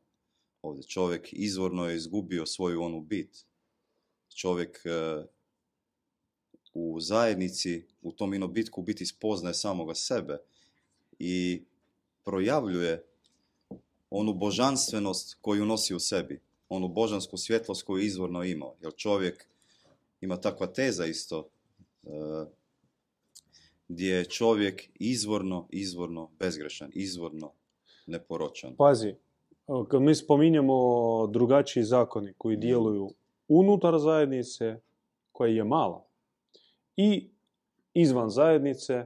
[0.62, 3.46] Ovdje čovjek izvorno je izgubio svoju onu bit.
[4.36, 5.24] Čovjek e,
[6.74, 10.38] u zajednici, u tom inobitku u biti spoznaje samoga sebe
[11.20, 11.64] i
[12.24, 13.04] projavljuje
[14.10, 18.76] onu božanstvenost koju nosi u sebi, onu božansku svjetlost koju je izvorno imao.
[18.82, 19.46] Jer čovjek
[20.22, 21.50] ima takva teza isto,
[22.04, 22.10] e,
[23.88, 27.52] gdje je čovjek izvorno, izvorno bezgrešan, izvorno
[28.08, 28.76] neporočan.
[28.76, 29.16] Pazi,
[29.88, 33.10] kad mi spominjemo drugačiji zakoni koji djeluju
[33.48, 34.80] unutar zajednice,
[35.32, 36.06] koja je mala,
[36.98, 37.30] i
[37.94, 39.06] izvan zajednice,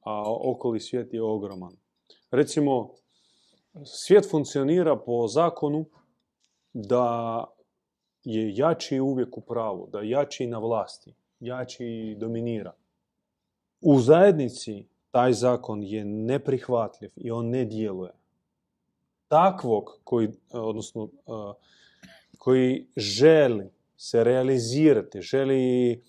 [0.00, 1.76] a okoli svijet je ogroman.
[2.30, 2.90] Recimo,
[3.84, 5.84] svijet funkcionira po zakonu
[6.72, 7.44] da
[8.24, 12.74] je jači uvijek u pravu, da je jači na vlasti, jači dominira.
[13.80, 18.12] U zajednici taj zakon je neprihvatljiv i on ne djeluje.
[19.28, 21.08] Takvog koji, odnosno,
[22.44, 26.02] koji želi se realizirati, želi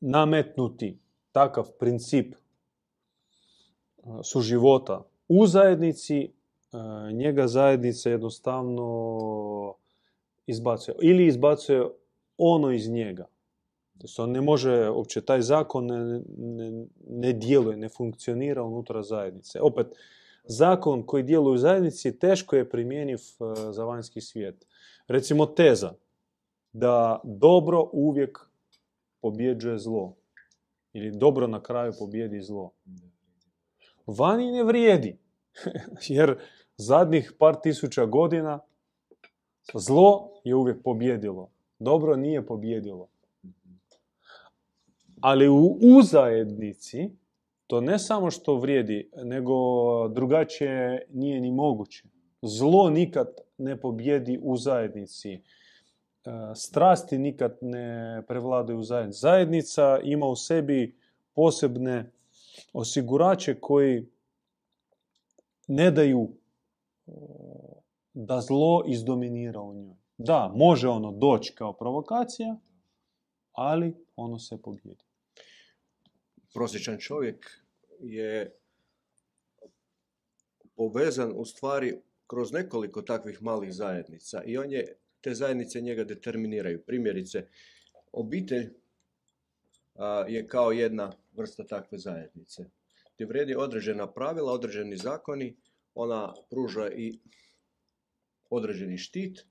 [0.00, 0.98] nametnuti
[1.32, 2.34] takav princip
[4.22, 6.32] suživota u zajednici,
[7.12, 9.74] njega zajednica jednostavno
[10.46, 10.94] izbacuje.
[11.02, 11.88] Ili izbacuje
[12.38, 13.26] ono iz njega.
[13.96, 19.60] Znači, on ne može, uopće taj zakon ne, ne, ne djeluje, ne funkcionira unutra zajednice.
[19.60, 19.86] Opet,
[20.46, 23.18] zakon koji djeluje u zajednici teško je primjenjiv
[23.70, 24.66] za vanjski svijet.
[25.08, 25.92] Recimo teza
[26.72, 28.38] da dobro uvijek
[29.20, 30.16] pobjeđuje zlo.
[30.92, 32.70] Ili dobro na kraju pobjedi zlo.
[34.06, 35.18] Vani ne vrijedi.
[36.08, 36.38] Jer
[36.76, 38.60] zadnjih par tisuća godina
[39.74, 41.50] zlo je uvijek pobjedilo.
[41.78, 43.08] Dobro nije pobjedilo.
[45.20, 47.10] Ali u, u zajednici
[47.66, 49.54] to ne samo što vrijedi, nego
[50.08, 52.04] drugačije nije ni moguće.
[52.42, 53.26] Zlo nikad
[53.58, 55.42] ne pobjedi u zajednici.
[56.54, 59.20] Strasti nikad ne prevladaju u zajednici.
[59.20, 60.96] Zajednica ima u sebi
[61.34, 62.10] posebne
[62.72, 64.06] osigurače koji
[65.68, 66.28] ne daju
[68.14, 69.94] da zlo izdominira u njoj.
[70.18, 72.56] Da, može ono doći kao provokacija,
[73.52, 75.05] ali ono se pobjedi.
[76.56, 77.60] Prosječan čovjek
[78.00, 78.56] je
[80.76, 86.82] povezan u stvari kroz nekoliko takvih malih zajednica i on je, te zajednice njega determiniraju.
[86.86, 87.46] Primjerice,
[88.12, 88.70] obitelj
[89.94, 92.64] a, je kao jedna vrsta takve zajednice.
[93.14, 95.56] Gdje vredi određena pravila, određeni zakoni,
[95.94, 97.18] ona pruža i
[98.50, 99.44] određeni štit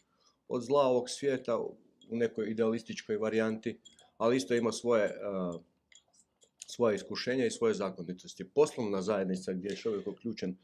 [0.47, 1.77] od zla ovog svijeta u
[2.09, 3.79] nekoj idealističkoj varijanti,
[4.17, 5.53] ali isto ima svoje, a,
[6.65, 8.49] svoje iskušenja i svoje zakonitosti.
[8.49, 10.55] Poslovna zajednica gdje je čovjek uključen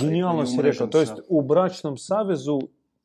[0.00, 2.58] Genijalno si rekao, to jest u bračnom savezu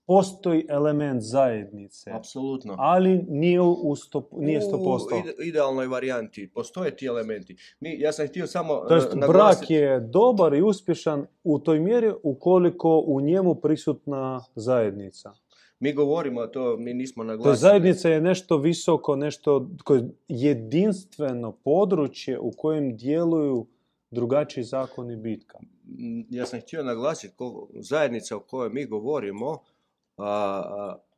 [0.06, 2.76] postoji element zajednice, Apsolutno.
[2.78, 5.15] ali nije, u sto, nije 100%.
[5.15, 7.56] U ide- idealnoj varijanti postoje ti elementi.
[7.80, 11.80] Mi, ja sam htio samo To jest, e, brak je dobar i uspješan u toj
[11.80, 15.34] mjeri ukoliko u njemu prisutna zajednica.
[15.82, 17.56] Mi govorimo, to mi nismo To naglasili.
[17.56, 23.67] zajednica je nešto visoko, nešto koje jedinstveno područje u kojem djeluju
[24.12, 25.60] drugačiji zakoni bitka.
[26.00, 27.36] M, Ja sam htio naglasiti,
[27.74, 29.58] zajednica o kojoj mi govorimo,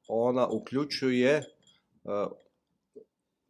[0.07, 1.43] ona uključuje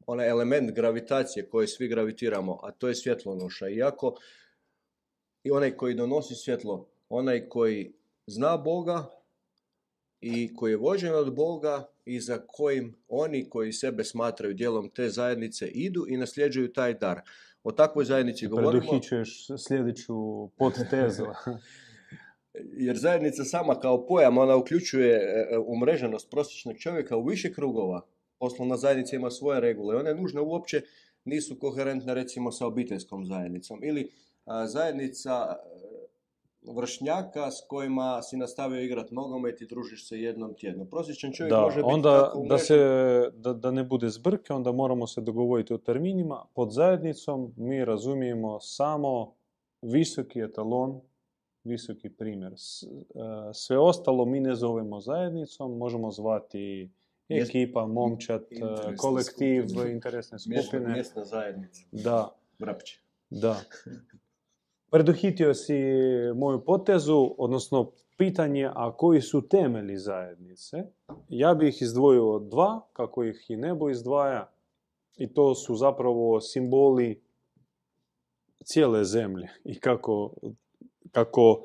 [0.07, 3.69] onaj element gravitacije koji svi gravitiramo, a to je svjetlonoša.
[3.69, 4.15] Iako
[5.43, 7.93] i onaj koji donosi svjetlo, onaj koji
[8.27, 9.22] zna Boga
[10.25, 15.09] i koji je vođen od Boga i za kojim oni koji sebe smatraju dijelom te
[15.09, 17.21] zajednice idu i nasljeđuju taj dar.
[17.63, 18.81] O takvoj zajednici govorimo.
[18.81, 20.13] Preduhićuješ sljedeću
[20.57, 21.25] podtezu.
[22.87, 28.01] Jer zajednica sama kao pojam, ona uključuje e, e, umreženost prosječnog čovjeka u više krugova.
[28.39, 29.95] Poslovna zajednica ima svoje regule.
[29.95, 30.81] One nužno uopće
[31.25, 33.79] nisu koherentne recimo sa obiteljskom zajednicom.
[33.83, 34.11] Ili
[34.45, 35.55] a, zajednica
[36.65, 40.85] vršnjaka s kojima si nastavio igrati nogomet i družiš se jednom tjedno.
[40.85, 42.77] Prosječan čovjek Da, može biti onda tako da, se,
[43.33, 46.45] da, da ne bude zbrke, onda moramo se dogovoriti o terminima.
[46.53, 49.33] Pod zajednicom mi razumijemo samo
[49.81, 51.01] visoki etalon,
[51.63, 52.53] visoki primjer.
[52.53, 52.55] E,
[53.53, 56.89] Sve ostalo mi ne zovemo zajednicom, možemo zvati
[57.29, 59.91] ekipa, momčad, e, interesne kolektiv, skupine.
[59.91, 60.93] interesne skupine.
[60.93, 61.81] mjesna zajednica.
[61.91, 62.99] Da, Vrapće.
[63.29, 63.59] da.
[64.93, 65.73] Preduhitio si
[66.35, 70.77] moju potezu, odnosno pitanje, a koji su temelji zajednice?
[71.29, 74.51] Ja bih ih izdvojio dva, kako ih i nebo izdvaja,
[75.17, 77.21] i to su zapravo simboli
[78.63, 80.33] cijele zemlje i kako,
[81.11, 81.61] kako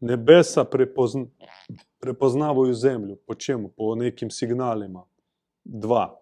[0.00, 1.28] nebesa prepozn-
[2.00, 3.16] prepoznavaju zemlju.
[3.26, 3.68] Po čemu?
[3.68, 5.04] Po nekim signalima.
[5.64, 6.20] Dva.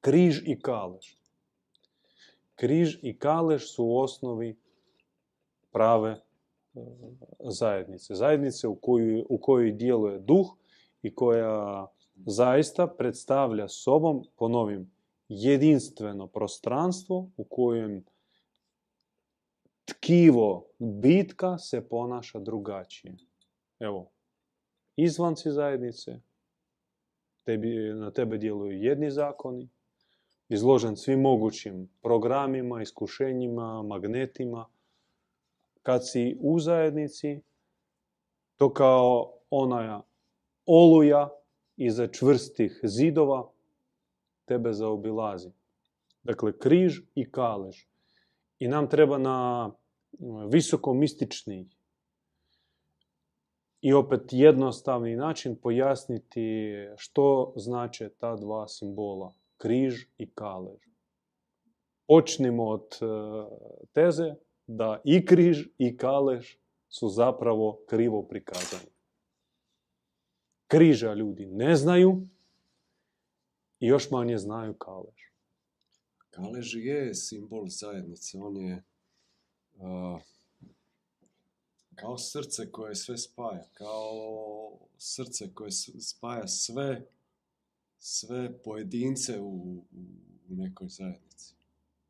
[0.00, 1.16] Križ i kalež.
[2.54, 4.65] Križ i kalež su u osnovi
[5.76, 6.20] prave e,
[7.40, 8.14] zajednice.
[8.14, 10.46] Zajednice u kojoj, u kojoj djeluje duh
[11.02, 11.86] i koja
[12.26, 14.90] zaista predstavlja sobom, ponovim,
[15.28, 18.04] jedinstveno prostranstvo u kojem
[19.84, 23.16] tkivo bitka se ponaša drugačije.
[23.78, 24.10] Evo,
[24.96, 26.20] izvanci zajednice,
[27.44, 29.68] tebi, na tebe djeluju jedni zakoni,
[30.48, 34.66] izložen svim mogućim programima, iskušenjima, magnetima.
[35.86, 37.40] Kad si u zajednici,
[38.56, 40.02] to kao ona
[40.66, 41.28] oluja
[41.76, 43.52] iza čvrstih zidova
[44.44, 45.50] tebe zaobilazi.
[46.22, 47.84] Dakle, križ i kalež.
[48.58, 49.70] I nam treba na
[50.50, 51.68] visoko mistični
[53.80, 60.82] i opet jednostavni način pojasniti što znače ta dva simbola, križ i kalež.
[62.08, 63.06] Počnimo od e,
[63.92, 64.34] teze
[64.66, 66.56] da i križ i kalež
[66.88, 68.90] su zapravo krivo prikazani.
[70.66, 72.26] Križa ljudi ne znaju
[73.80, 75.26] i još manje znaju kalež.
[76.30, 78.82] Kalež je simbol zajednice, on je
[79.80, 80.18] a,
[81.94, 87.06] kao srce koje sve spaja, kao srce koje spaja sve,
[87.98, 89.84] sve pojedince u,
[90.48, 91.54] u nekoj zajednici.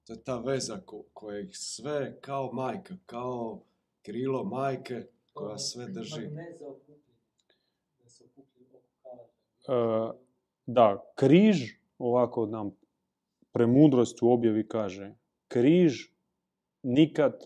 [0.07, 3.63] To je ta veza ko, koja ih sve kao majka, kao
[4.02, 6.23] krilo majke koja sve drži.
[9.69, 9.73] E,
[10.67, 12.77] da, križ, ovako nam
[13.52, 15.15] premudrost u objavi kaže,
[15.48, 16.09] križ
[16.83, 17.44] nikad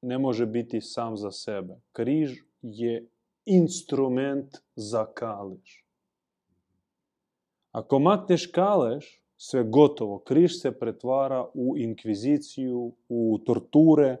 [0.00, 1.80] ne može biti sam za sebe.
[1.92, 3.08] Križ je
[3.44, 5.82] instrument za kalež.
[7.72, 10.18] Ako makneš kalež, sve gotovo.
[10.18, 14.16] Križ se pretvara u inkviziciju, u torture,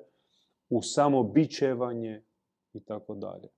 [0.68, 2.22] u samobičevanje
[2.72, 3.48] i tako dalje.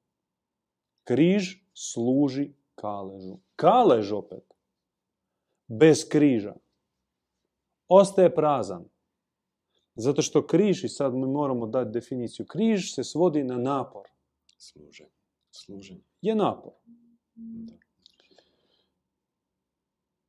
[1.04, 3.38] Križ služi kaležu.
[3.56, 4.54] Kalež opet,
[5.66, 6.54] bez križa,
[7.88, 8.84] ostaje prazan.
[9.94, 14.08] Zato što križ, i sad mi moramo dati definiciju, križ se svodi na napor.
[14.58, 15.08] Služe.
[15.50, 15.96] Služe.
[16.20, 16.72] Je napor.
[17.34, 17.83] Da.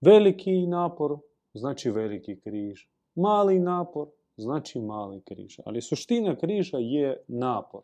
[0.02, 1.18] Veliki napor
[1.54, 2.88] znači veliki križ.
[3.16, 5.60] Mali napor znači mali križ.
[5.66, 7.82] Ali suština križa je napor.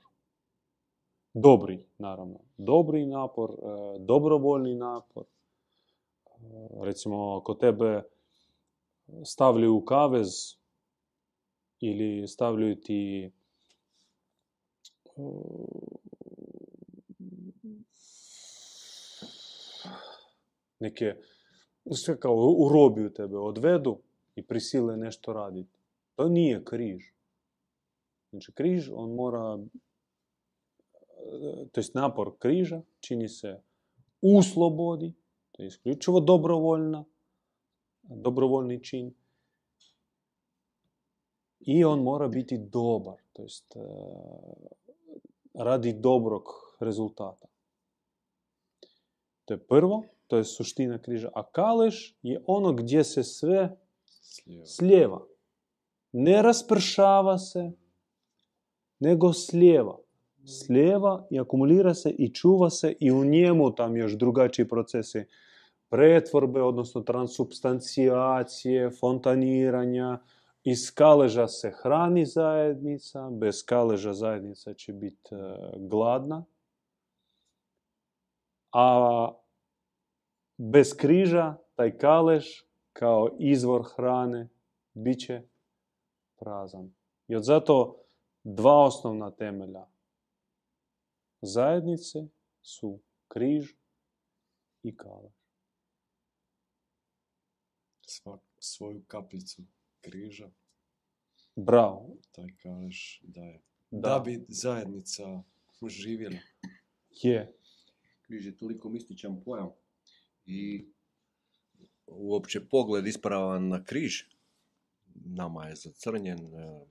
[1.33, 2.39] Dobri, naravno.
[2.57, 3.55] Dobri napor, e,
[3.99, 5.23] dobrovoljni napor.
[5.23, 6.37] E,
[6.81, 8.03] Recimo, ako tebe
[9.25, 10.27] stavljaju u kavez
[11.79, 13.31] ili stavljaju ti
[15.05, 15.21] e,
[20.79, 21.15] neke
[21.91, 23.97] sve kao urobiju tebe, odvedu
[24.35, 25.79] i prisile nešto raditi.
[26.15, 27.03] To nije križ.
[28.29, 29.59] Znači križ, on mora,
[31.71, 33.61] to jest napor križa čini se
[34.21, 35.13] u slobodi,
[35.51, 37.05] to je isključivo dobrovoljna,
[38.01, 39.13] dobrovoljni čin.
[41.59, 43.79] I on mora biti dobar, to jest e,
[45.53, 46.43] radi dobrog
[46.79, 47.47] rezultata.
[49.45, 51.29] To je prvo, to je suština križa.
[51.35, 54.65] A kaleš je ono gdje se sve Slijeva.
[54.65, 55.21] slijeva.
[56.11, 57.71] Ne raspršava se,
[58.99, 59.97] nego slijeva.
[60.45, 65.23] Slijeva i akumulira se i čuva se i u njemu tam još drugačiji procesi
[65.89, 70.19] pretvorbe, odnosno transubstancijacije, fontaniranja.
[70.63, 75.37] Iz kaleža se hrani zajednica, bez kaleža zajednica će biti e,
[75.77, 76.45] gladna.
[78.71, 79.40] A
[80.61, 82.45] bez križa taj kalež
[82.93, 84.49] kao izvor hrane
[84.93, 85.41] bit će
[86.39, 86.93] prazan.
[87.27, 88.03] I od zato
[88.43, 89.87] dva osnovna temelja
[91.41, 92.19] zajednice
[92.61, 93.73] su križ
[94.83, 95.33] i kalež.
[98.01, 99.61] Svak, svoju kapljicu
[100.01, 100.49] križa,
[101.55, 102.17] Bravo.
[102.31, 103.61] taj kaleš daje.
[103.91, 104.09] Da.
[104.09, 105.43] Da bi zajednica
[105.87, 106.37] živjela.
[107.23, 107.53] Je.
[108.21, 109.71] Križ je toliko mističan pojam
[110.51, 110.85] i
[112.07, 114.23] uopće pogled ispravan na križ
[115.15, 116.85] nama je zacrnjen, e,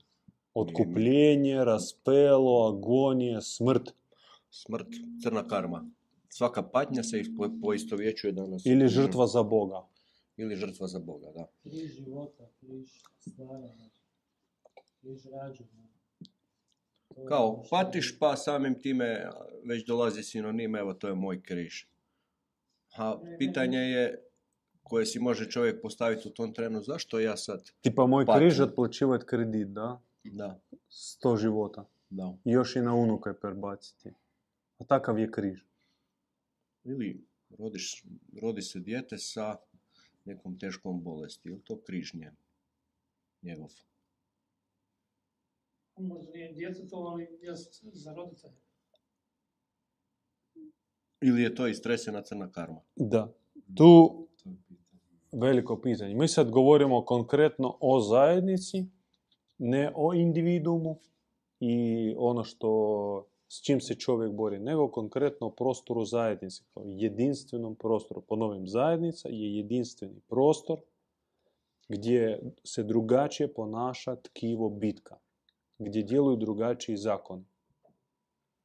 [0.53, 3.89] Otkupljenje, raspelo, agonija, smrt.
[4.49, 4.87] smrt,
[5.23, 5.85] crna karma.
[6.29, 7.23] Svaka patnja se
[7.61, 8.65] poistovjećuje danas.
[8.65, 9.87] Ili žrtva za Boga.
[10.37, 11.47] Ili žrtva za Boga, da.
[11.63, 12.89] Križ života, križ
[13.19, 13.89] stvaranja,
[15.01, 15.87] križ rađenja.
[17.27, 19.29] Kao, ono patiš pa samim time
[19.65, 21.85] već dolazi sinonim, evo to je moj križ.
[22.97, 24.23] A pitanje je
[24.83, 27.71] koje si može čovjek postaviti u tom trenu, zašto ja sad?
[27.81, 28.39] Tipa moj Patnja.
[28.39, 30.01] križ otplaćivati kredit, da?
[30.23, 31.85] Da, Sto života.
[32.09, 32.33] da.
[32.45, 34.09] I još i na unuka prebaciti.
[34.77, 35.59] A takav je križ.
[36.83, 37.25] Ili
[37.59, 38.03] rodiš,
[38.41, 39.55] rodi se dijete sa
[40.25, 42.35] nekom teškom bolesti, ili to križ njen,
[43.41, 43.71] njegov?
[45.97, 48.55] Možda nije djetetu, ali jest za roditelje.
[51.21, 52.81] Ili je to istresena crna karma?
[52.95, 53.33] Da.
[53.75, 54.21] Tu
[55.31, 56.15] veliko pitanje.
[56.15, 58.85] Mi sad govorimo konkretno o zajednici,
[59.57, 60.99] ne o individumu
[61.59, 67.75] i ono što s čim se čovjek bori, nego konkretno o prostoru zajednice, kao jedinstvenom
[67.75, 68.21] prostoru.
[68.21, 70.79] Ponovim, zajednica je jedinstveni prostor
[71.89, 75.17] gdje se drugačije ponaša tkivo bitka,
[75.77, 77.45] gdje djeluju drugačiji zakoni.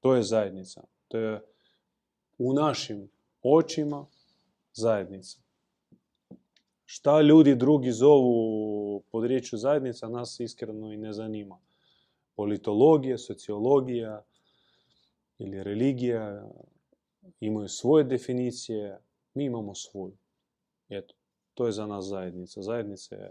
[0.01, 0.85] To je zajednica.
[1.09, 1.41] To je
[2.39, 3.09] u našim
[3.43, 4.07] očima
[4.73, 5.39] zajednica.
[6.85, 11.59] Šta ljudi drugi zovu pod riječju zajednica, nas iskreno i ne zanima.
[12.35, 14.25] Politologija, sociologija
[15.39, 16.51] ili religija
[17.41, 19.01] imaju svoje definicije,
[19.35, 20.17] mi imamo svoju.
[20.89, 21.15] Eto,
[21.55, 22.63] to je za nas zajednica.
[22.63, 23.31] Zajednica je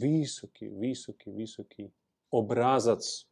[0.00, 1.90] visoki, visoki, visoki
[2.30, 3.26] obrazac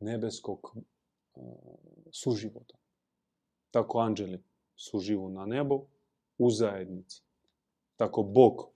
[0.00, 1.40] nebeskog e,
[2.10, 2.78] suživota.
[3.70, 4.42] Tako anđeli
[4.76, 5.86] suživu na nebu
[6.38, 7.22] u zajednici.
[7.96, 8.68] Tako Bog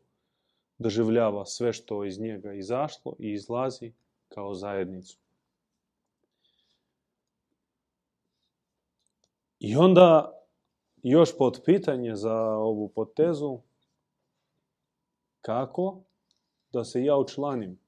[0.78, 3.92] doživljava sve što iz njega izašlo i izlazi
[4.28, 5.18] kao zajednicu.
[9.58, 10.38] I onda
[11.02, 13.58] još pod pitanje za ovu potezu
[15.40, 16.00] kako
[16.72, 17.78] da se ja učlanim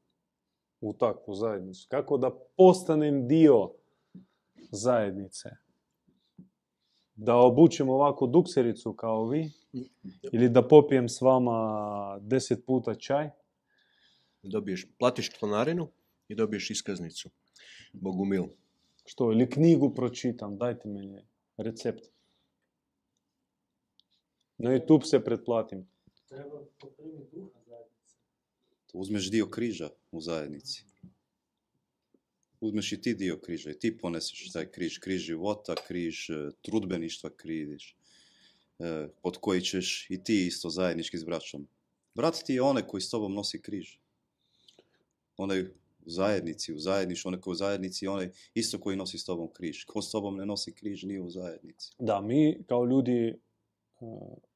[0.80, 3.70] u takvu zajednicu, kako da postanem dio
[4.70, 5.50] zajednice,
[7.16, 9.50] da obučem ovakvu duksericu kao vi
[10.32, 13.30] ili da popijem s vama deset puta čaj.
[14.42, 15.88] Dobiješ, platiš članarinu
[16.28, 17.30] i dobiješ iskaznicu.
[17.92, 18.44] Bogumil.
[19.04, 21.22] Što, ili knjigu pročitam, dajte meni
[21.56, 22.04] recept.
[24.58, 25.86] Na YouTube se pretplatim.
[26.28, 26.58] Treba
[27.32, 28.16] duha zajednice.
[28.92, 30.84] uzmeš dio križa u zajednici.
[32.64, 37.30] Uzmeš i ti dio križa i ti poneseš taj križ, križ života, križ e, trudbeništva,
[37.36, 37.92] križ
[38.78, 41.66] e, pod koji ćeš i ti isto zajednički s braćom.
[42.14, 43.98] Brat ti je onaj koji s tobom nosi križ.
[45.36, 45.66] Onaj u
[46.06, 49.84] zajednici, u zajedništvu, onaj koji u zajednici, onaj isto koji nosi s tobom križ.
[49.84, 51.92] Ko s tobom ne nosi križ nije u zajednici.
[51.98, 53.34] Da, mi kao ljudi e,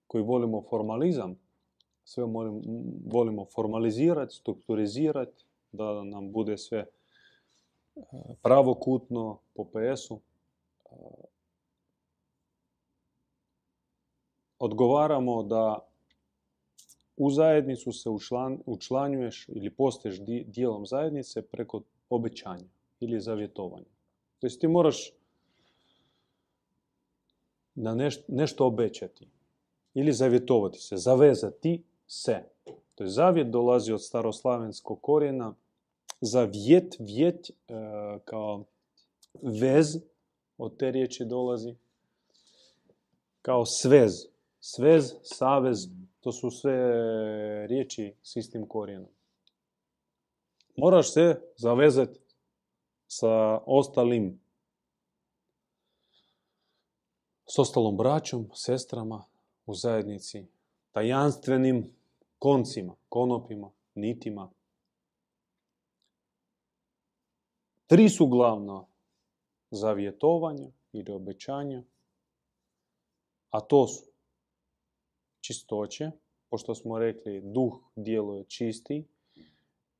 [0.06, 1.38] koji volimo formalizam,
[2.04, 2.24] sve
[3.06, 6.86] volimo formalizirati, strukturizirati, da nam bude sve
[8.42, 10.20] pravokutno po PS-u.
[10.84, 10.94] E,
[14.58, 15.78] Odgovaramo da
[17.16, 22.64] u zajednicu se učlan, učlanjuješ ili postaješ di- dijelom zajednice preko obećanja
[23.00, 23.84] ili zavjetovanja.
[24.38, 25.12] To jest ti moraš
[27.74, 29.28] na neš- nešto obećati
[29.94, 32.44] ili zavjetovati se, zavezati se.
[32.94, 35.54] To je zavjet dolazi od staroslavenskog korijena
[36.20, 37.54] zavjet, vjet e,
[38.24, 38.64] kao
[39.42, 39.96] vez,
[40.58, 41.74] od te riječi dolazi,
[43.42, 44.12] kao svez.
[44.60, 45.88] Svez, savez,
[46.20, 46.76] to su sve
[47.66, 49.10] riječi s istim korijenom.
[50.76, 52.20] Moraš se zavezati
[53.06, 54.40] sa ostalim
[57.46, 59.24] s ostalom braćom, sestrama
[59.66, 60.46] u zajednici,
[60.92, 61.90] tajanstvenim
[62.38, 64.50] koncima, konopima, nitima.
[67.88, 68.84] Tri su glavna
[69.70, 71.82] zavjetovanja ili obećanja,
[73.50, 74.04] a to su
[75.40, 76.10] čistoće,
[76.50, 79.04] pošto smo rekli duh djeluje čisti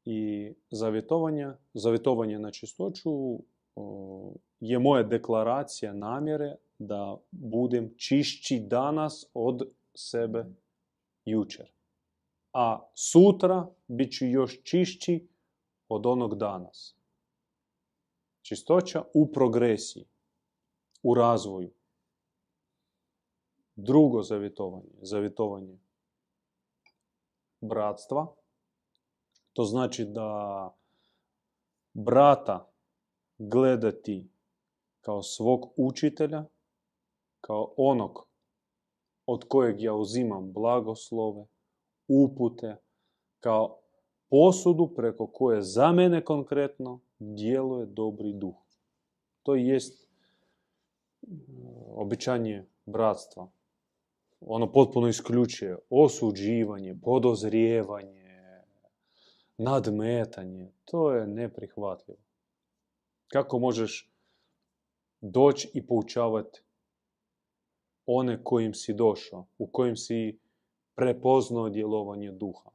[0.04, 3.10] i zavjetovanja, zavjetovanje na čistoću
[4.60, 10.44] je moja deklaracija namjere da budem čišći danas od sebe
[11.24, 11.72] jučer.
[12.52, 15.28] A sutra bit ću još čišći
[15.88, 16.97] od onog danas.
[18.48, 20.04] Čistoća u progresiji,
[21.02, 21.70] u razvoju.
[23.76, 25.78] Drugo zavjetovanje, zavjetovanje
[27.60, 28.34] bratstva.
[29.52, 30.70] To znači da
[31.92, 32.72] brata
[33.38, 34.30] gledati
[35.00, 36.44] kao svog učitelja,
[37.40, 38.28] kao onog
[39.26, 41.46] od kojeg ja uzimam blagoslove,
[42.08, 42.76] upute,
[43.40, 43.80] kao
[44.30, 48.54] posudu preko koje za mene konkretno djeluje dobri duh.
[49.42, 51.26] To jest e,
[51.94, 53.48] običanje bratstva.
[54.40, 58.18] Ono potpuno isključuje osuđivanje, podozrijevanje,
[59.58, 60.72] nadmetanje.
[60.84, 62.18] To je neprihvatljivo.
[63.28, 64.10] Kako možeš
[65.20, 66.62] doći i poučavati
[68.06, 70.38] one kojim si došao, u kojim si
[70.94, 72.70] prepoznao djelovanje duha?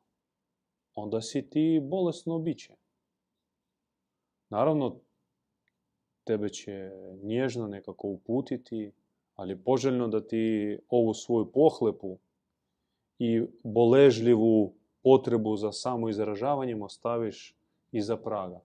[0.95, 2.73] Onda si ti bolesno biće.
[4.49, 4.99] Naravno,
[6.23, 6.91] tebe će
[7.23, 8.91] nježno nekako uputiti,
[9.35, 12.17] ali poželjno da ti ovu svoju pohlepu
[13.19, 14.73] i boležljivu
[15.03, 17.55] potrebu za samoizražavanjem ostaviš
[17.91, 18.61] iza praga.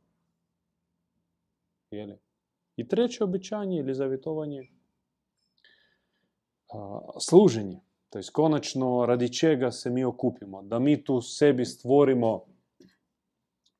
[1.91, 2.19] Jeli?
[2.77, 4.69] I treće obećanje ili zavjetovanje,
[7.21, 7.81] služenje.
[8.11, 10.63] To je konačno radi čega se mi okupimo.
[10.63, 12.45] Da mi tu sebi stvorimo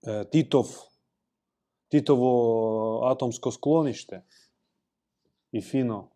[0.03, 0.67] e, Titov,
[1.89, 4.23] Titovo atomsko sklonište
[5.53, 6.09] i fino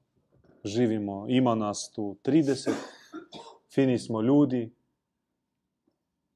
[0.65, 1.27] živimo.
[1.29, 2.71] Ima nas tu 30,
[3.75, 4.73] fini smo ljudi,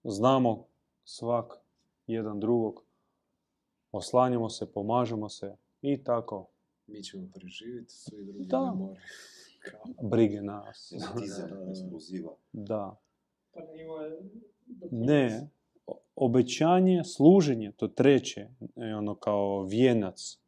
[0.05, 0.66] znamo
[1.05, 1.55] svak
[2.07, 2.85] jedan drugog,
[3.93, 6.47] oslanjamo se, pomažemo se i tako
[6.87, 8.61] Mi ćemo preživjeti, svi drugi Da.
[8.61, 9.01] ne moraju.
[9.71, 10.93] Kao, brige nas.
[12.53, 12.97] Da.
[13.53, 13.61] Pa.
[14.91, 15.49] Ne,
[16.17, 20.39] obećanje, služenje, to treće, je ono kao vijenac.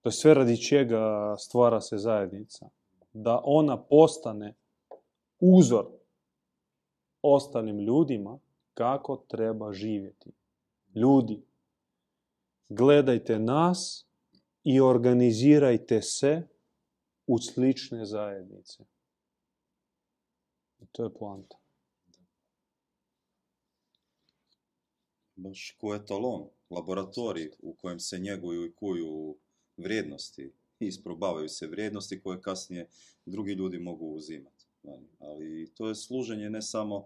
[0.00, 2.68] To je sve radi čega stvara se zajednica.
[3.12, 4.54] Da ona postane
[5.40, 5.86] uzor
[7.22, 8.38] ostalim ljudima
[8.74, 10.30] kako treba živjeti.
[10.94, 11.42] Ljudi,
[12.68, 14.06] gledajte nas
[14.64, 16.42] i organizirajte se
[17.26, 18.84] u slične zajednice.
[20.80, 21.62] I to je poanta.
[25.42, 29.36] baš ko etalon, laboratorij u kojem se njeguju i kuju
[29.76, 32.88] vrijednosti i isprobavaju se vrijednosti koje kasnije
[33.26, 34.66] drugi ljudi mogu uzimati.
[35.18, 37.04] Ali to je služenje ne samo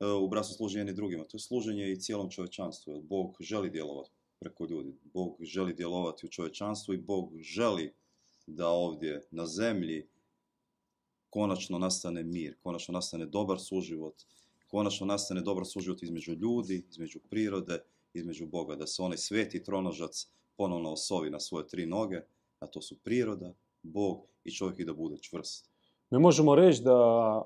[0.00, 2.92] e, u bratstvu služenje jedni drugima, to je služenje i cijelom čovječanstvu.
[2.92, 4.96] Jer Bog želi djelovati preko ljudi.
[5.04, 7.94] Bog želi djelovati u čovječanstvu i Bog želi
[8.48, 10.06] da ovdje na zemlji
[11.30, 14.14] konačno nastane mir, konačno nastane dobar suživot,
[14.68, 17.82] konačno nastane dobar suživot između ljudi, između prirode,
[18.14, 20.26] između Boga, da se onaj sveti tronožac
[20.56, 22.20] ponovno osovi na svoje tri noge,
[22.58, 25.70] a to su priroda, Bog i čovjek i da bude čvrst.
[26.10, 27.42] Mi možemo reći da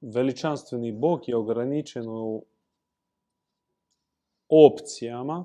[0.00, 2.44] veličanstveni Bog je ograničen u
[4.48, 5.44] opcijama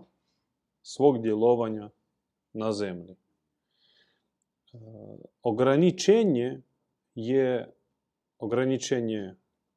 [0.82, 1.90] svog djelovanja
[2.54, 3.16] na zemlji.
[4.74, 4.78] E,
[5.42, 6.62] ograničenje
[7.16, 7.76] je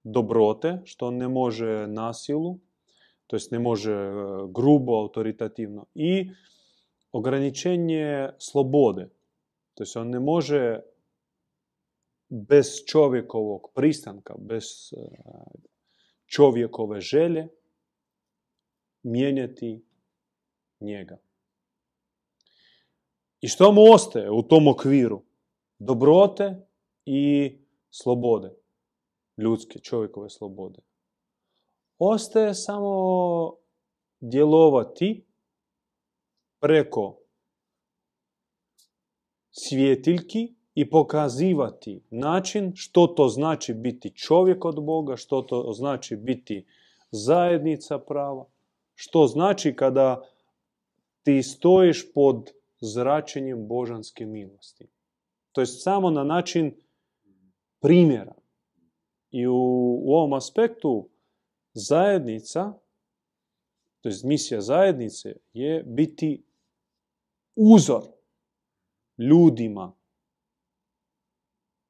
[0.02, 2.58] dobrote, što on ne može nasilu,
[3.26, 4.12] to jest ne može e,
[4.48, 5.86] grubo, autoritativno.
[5.94, 6.30] I
[7.12, 9.08] ograničenje slobode,
[9.74, 10.80] to jest on ne može
[12.28, 14.96] bez čovjekovog pristanka, bez e,
[16.26, 17.48] čovjekove želje
[19.02, 19.84] mijenjati
[20.80, 21.18] njega.
[23.40, 25.22] I što mu ostaje u tom okviru?
[25.78, 26.66] Dobrote
[27.04, 27.52] i
[27.90, 28.54] slobode.
[29.36, 30.78] Ljudske, čovjekove slobode.
[31.98, 33.52] Ostaje samo
[34.20, 35.26] djelovati
[36.60, 37.18] preko
[39.50, 46.66] svjetiljki i pokazivati način što to znači biti čovjek od Boga, što to znači biti
[47.10, 48.46] zajednica prava,
[48.94, 50.22] što znači kada
[51.22, 52.50] ti stojiš pod
[52.80, 54.88] zračenjem božanske milosti.
[55.52, 56.74] To je samo na način
[57.80, 58.34] primjera.
[59.30, 59.54] I u,
[60.04, 61.08] u ovom aspektu
[61.72, 62.72] zajednica,
[64.00, 66.44] to je misija zajednice, je biti
[67.56, 68.02] uzor
[69.18, 69.92] ljudima.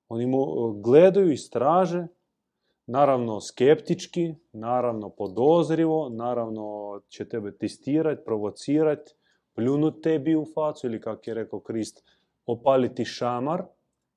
[0.09, 2.07] Oni mu gledaju i straže,
[2.87, 9.15] naravno skeptički, naravno podozrivo, naravno će tebe testirati, provocirati,
[9.55, 12.05] pljunut tebi u facu ili kako je rekao Krist,
[12.47, 13.63] opaliti šamar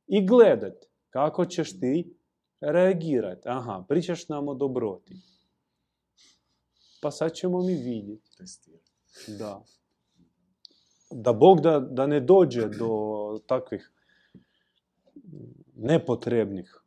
[0.07, 2.17] i gledat kako ćeš ti
[2.61, 3.49] reagirati.
[3.49, 5.15] Aha, pričaš nam o dobroti.
[7.01, 8.29] Pa sad ćemo mi vidjeti.
[9.39, 9.63] Da.
[11.11, 12.89] Da Bog da, da ne dođe do
[13.47, 13.91] takvih
[15.75, 16.83] nepotrebnih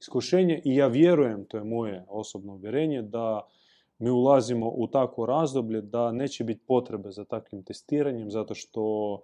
[0.00, 3.48] iskušenja i ja vjerujem, to je moje osobno uvjerenje, da
[4.00, 9.22] mi ulazimo u takvo razdoblje da neće biti potrebe za takvim testiranjem, zato što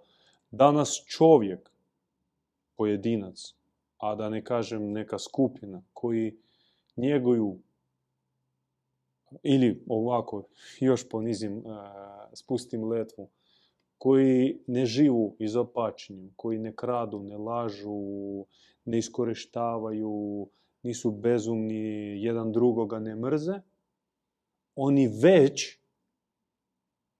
[0.51, 1.71] danas čovjek,
[2.75, 3.55] pojedinac,
[3.97, 6.37] a da ne kažem neka skupina, koji
[6.95, 7.59] njeguju
[9.43, 10.43] ili ovako,
[10.79, 11.63] još ponizim,
[12.33, 13.29] spustim letvu,
[13.97, 18.45] koji ne živu izopačenjem, koji ne kradu, ne lažu,
[18.85, 20.47] ne iskorištavaju,
[20.83, 23.53] nisu bezumni, jedan drugoga ne mrze,
[24.77, 25.77] oni već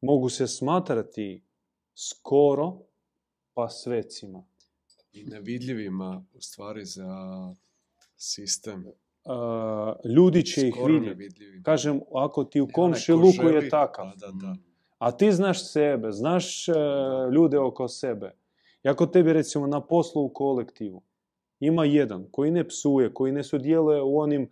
[0.02, 1.44] mogu se smatrati
[1.96, 2.78] skoro
[3.54, 4.44] pa svecima.
[5.14, 7.08] I nevidljivima u stvari za
[8.18, 8.86] sistem.
[8.86, 9.34] Uh,
[10.08, 11.10] ljudi će ih Skoro vidjeti.
[11.10, 11.64] nevidljivima.
[11.64, 14.56] Kažem, ako ti u onaj komšiluku ko je želi- takav, Da, da, da.
[14.98, 16.74] a ti znaš sebe, znaš e,
[17.34, 18.32] ljude oko sebe.
[18.84, 21.02] I ako tebi recimo na poslu u kolektivu
[21.60, 24.50] ima jedan koji ne psuje, koji ne sudjeluje u onim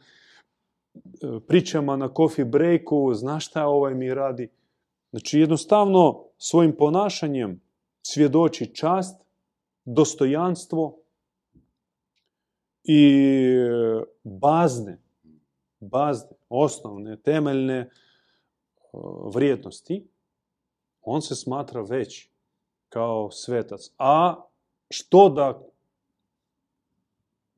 [1.48, 4.50] pričama na coffee breaku, znaš šta ovaj mi radi.
[5.10, 7.62] Znači jednostavno svojim ponašanjem
[8.02, 9.22] svjedoči čast,
[9.86, 10.98] dostojanstvo
[12.84, 13.14] i
[14.24, 15.02] bazne,
[15.80, 17.90] bazne, osnovne, temeljne e,
[19.34, 20.08] vrijednosti,
[21.02, 22.30] on se smatra već
[22.90, 23.92] kao svetac.
[23.98, 24.44] A
[24.90, 25.62] što da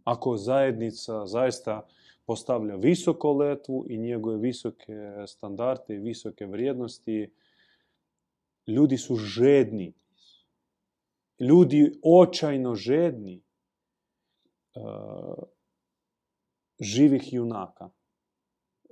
[0.08, 1.88] ako zajednica zaista
[2.26, 4.94] postavlja visoko letvu i njegove visoke
[5.28, 7.32] standarde i visoke vrijednosti,
[8.68, 9.94] ljudi su žedni.
[11.40, 13.42] Ljudi očajno žedni e,
[16.80, 17.90] živih junaka,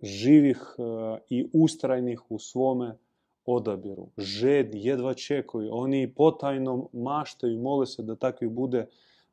[0.02, 0.84] živih e,
[1.30, 2.98] i ustrajnih u svome
[3.46, 4.08] odabiru.
[4.18, 5.70] Žedni, jedva čekaju.
[5.72, 8.88] Oni potajno maštaju mole se da takvih bude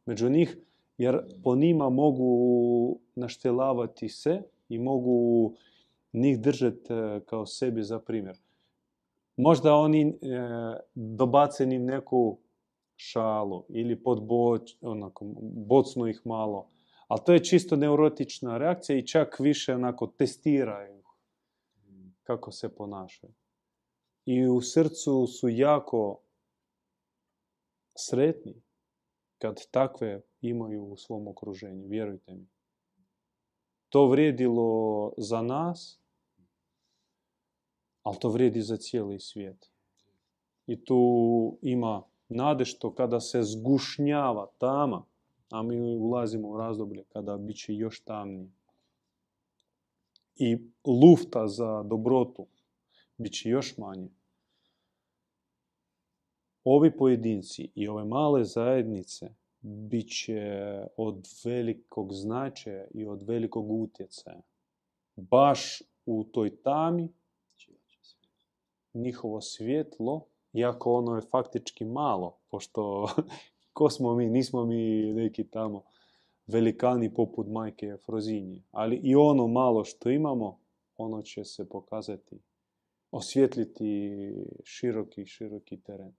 [0.07, 0.57] među njih,
[1.03, 5.53] jer po njima mogu naštelavati se i mogu
[6.13, 8.39] njih držati e, kao sebi za primjer.
[9.37, 10.15] Možda oni e,
[10.95, 12.39] dobace im neku
[12.97, 15.25] šalu ili podboč, onako,
[15.67, 16.69] bocnu ih malo,
[17.09, 21.03] ali to je čisto neurotična reakcija i čak više onako testiraju
[22.23, 23.33] kako se ponašaju.
[24.27, 26.21] I u srcu su jako
[27.97, 28.63] sretni
[29.39, 32.47] kad takve imaju u svom okruženju, vjerujte mi.
[33.89, 36.01] To vrijedilo za nas,
[38.03, 39.71] ali to vrijedi za cijeli svijet.
[40.67, 45.05] I tu ima nade što kada se zgušnjava tama,
[45.51, 48.51] a mi ulazimo u razdoblje kada bit će još tamnije.
[50.37, 52.47] i lufta za dobrotu
[53.17, 54.09] bit će još manje.
[56.65, 60.41] Ovi pojedinci i ove male zajednice bit će
[60.97, 64.41] od velikog značaja i od velikog utjecaja.
[65.17, 67.09] Baš u toj tami
[68.95, 73.09] njihovo svjetlo, iako ono je faktički malo, pošto
[73.77, 75.83] ko smo mi, nismo mi neki tamo
[76.47, 80.59] velikani poput majke Frozinje, ali i ono malo što imamo,
[80.97, 82.41] ono će se pokazati,
[83.11, 84.11] osvjetliti
[84.65, 86.15] široki, široki teren.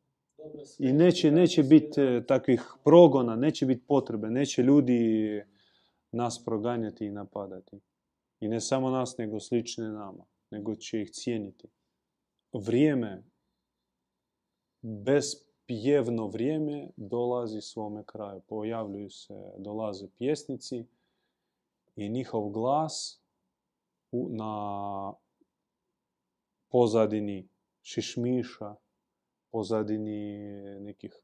[0.79, 5.43] I neće, neće biti e, takvih progona, neće biti potrebe, neće ljudi
[6.11, 7.79] nas proganjati i napadati.
[8.39, 11.67] I ne samo nas, nego slične nama, nego će ih cijeniti.
[12.53, 13.23] Vrijeme,
[14.81, 18.41] bespjevno vrijeme dolazi svome kraju.
[18.47, 20.85] Pojavljuju se, dolaze pjesnici
[21.95, 23.21] i njihov glas
[24.11, 25.13] na
[26.69, 27.47] pozadini
[27.81, 28.75] šišmiša,
[29.53, 30.41] pozadini
[30.79, 31.21] nekih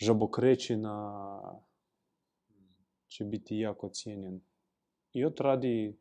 [0.00, 0.94] žabokrećina
[3.06, 4.40] će biti jako cijenjen.
[5.12, 5.96] I od radi,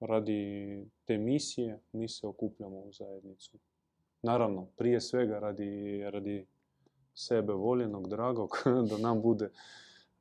[0.00, 3.58] radi te misije mi se okupljamo u zajednicu.
[4.22, 6.46] Naravno, prije svega radi, radi
[7.14, 8.50] sebe voljenog, dragog,
[8.90, 9.50] da nam bude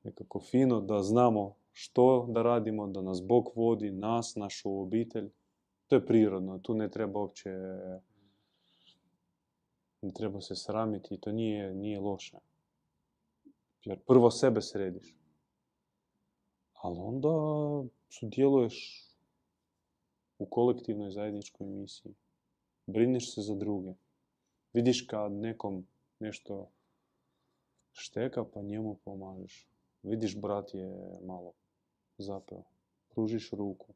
[0.04, 5.30] nekako fino, da znamo što da radimo, da nas Bog vodi, nas, našu obitelj.
[5.88, 7.50] To je prirodno, tu ne treba uopće
[10.02, 12.38] ne treba se sramiti i to nije, nije loše.
[13.84, 15.16] Jer prvo sebe središ.
[16.74, 17.30] Ali onda
[18.10, 19.08] sudjeluješ
[20.38, 22.14] u kolektivnoj zajedničkoj misiji.
[22.88, 23.94] Brineš se za druge.
[24.74, 25.88] Vidiš kad nekom
[26.20, 26.70] nešto
[27.94, 29.68] šteka, pa njemu pomažeš.
[30.04, 31.54] Vidiš, brat je malo
[32.18, 32.64] zapeo.
[33.10, 33.94] Pružiš ruku.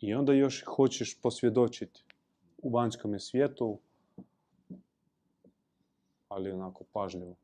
[0.00, 2.04] I onda još hoćeš posvjedočiti
[2.58, 3.78] u vanjskom svijetu,
[6.30, 7.36] ali onako pažljivo.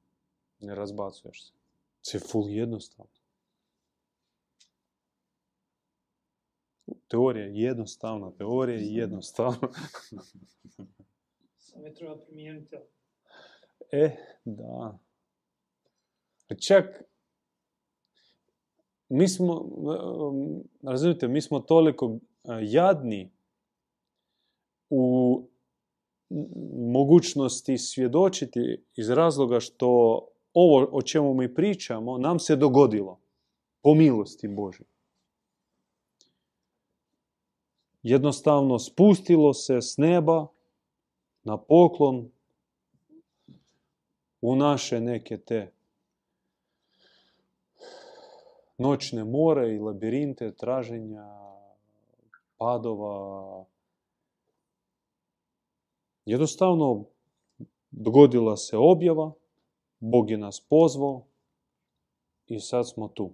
[0.60, 1.52] Ne razbacuješ se.
[2.02, 3.12] To je full jednostavno.
[7.08, 9.68] Teorija je jednostavna, teorija je jednostavna.
[11.58, 12.76] Samo je treba primijeniti.
[13.90, 14.98] E, da.
[16.66, 17.02] Čak,
[19.08, 22.20] mi smo, um, razumijete, mi smo toliko uh,
[22.62, 23.32] jadni
[24.90, 25.42] u
[26.92, 29.88] mogućnosti svjedočiti iz razloga što
[30.54, 33.20] ovo o čemu mi pričamo nam se dogodilo
[33.82, 34.86] po milosti Božje.
[38.02, 40.46] Jednostavno spustilo se s neba
[41.44, 42.30] na poklon
[44.40, 45.72] u naše neke te
[48.78, 51.26] noćne more i labirinte traženja,
[52.58, 53.64] padova.
[56.26, 57.04] Jednostavno
[57.90, 59.32] dogodila se objava,
[60.00, 61.22] Bog je nas pozvao
[62.46, 63.32] i sad smo tu.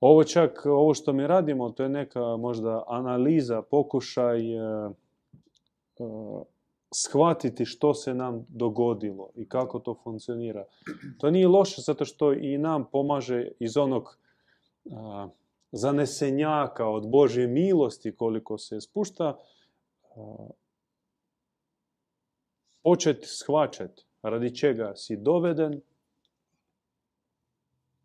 [0.00, 4.92] Ovo čak, ovo što mi radimo, to je neka možda analiza, pokušaj e, e,
[6.94, 10.64] shvatiti što se nam dogodilo i kako to funkcionira.
[11.18, 14.18] To nije loše zato što i nam pomaže iz onog
[14.92, 15.28] a,
[15.72, 19.38] zanesenjaka od Božje milosti koliko se spušta
[22.82, 25.80] početi shvaćati radi čega si doveden,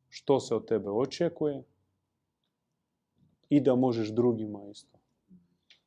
[0.10, 1.64] što se od tebe očekuje
[3.50, 4.98] i da možeš drugima isto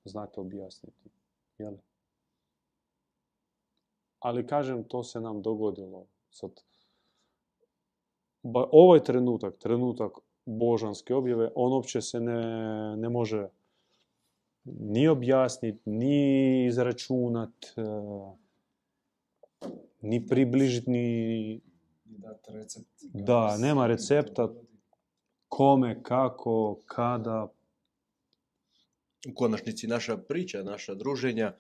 [0.05, 1.11] znati objasniti.
[1.59, 1.75] Jel?
[4.19, 6.07] Ali kažem, to se nam dogodilo.
[6.31, 6.51] Sad,
[8.73, 10.13] ovaj trenutak, trenutak
[10.45, 12.41] božanske objave, on uopće se ne,
[12.97, 13.49] ne može
[14.65, 17.83] ni objasniti, ni izračunat, e,
[20.01, 21.61] ni približiti, ni
[22.05, 22.89] dati recept.
[23.03, 24.49] Da, nema recepta.
[25.49, 27.53] kome, kako, kada.
[29.29, 31.55] U konačnici naša priča, naša druženja,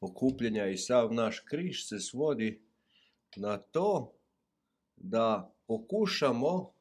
[0.00, 2.60] okupljenja i sav naš križ se svodi
[3.36, 4.12] na to
[4.96, 6.72] da pokušamo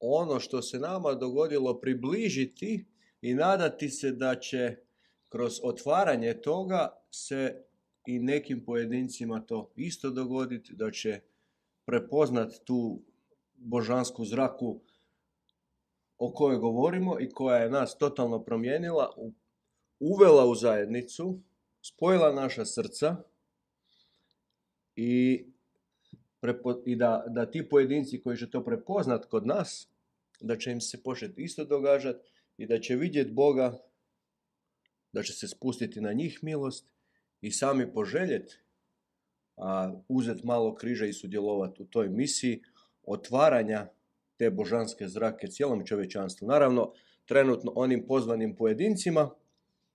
[0.00, 2.86] ono što se nama dogodilo približiti
[3.20, 4.76] i nadati se da će
[5.28, 7.64] kroz otvaranje toga se
[8.06, 11.20] i nekim pojedincima to isto dogoditi, da će
[11.84, 13.02] prepoznat tu
[13.54, 14.80] božansku zraku
[16.18, 19.14] o kojoj govorimo i koja je nas totalno promijenila,
[20.00, 21.38] uvela u zajednicu,
[21.82, 23.16] spojila naša srca
[24.96, 25.44] i,
[26.86, 29.88] i da, da ti pojedinci koji će to prepoznat kod nas,
[30.40, 32.28] da će im se početi isto događati
[32.58, 33.78] i da će vidjeti Boga,
[35.12, 36.88] da će se spustiti na njih milost
[37.40, 38.58] i sami poželjeti
[39.56, 42.62] a, uzeti malo križa i sudjelovati u toj misiji
[43.02, 43.88] otvaranja
[44.36, 46.48] te božanske zrake cijelom čovječanstvu.
[46.48, 46.92] Naravno,
[47.26, 49.30] trenutno onim pozvanim pojedincima,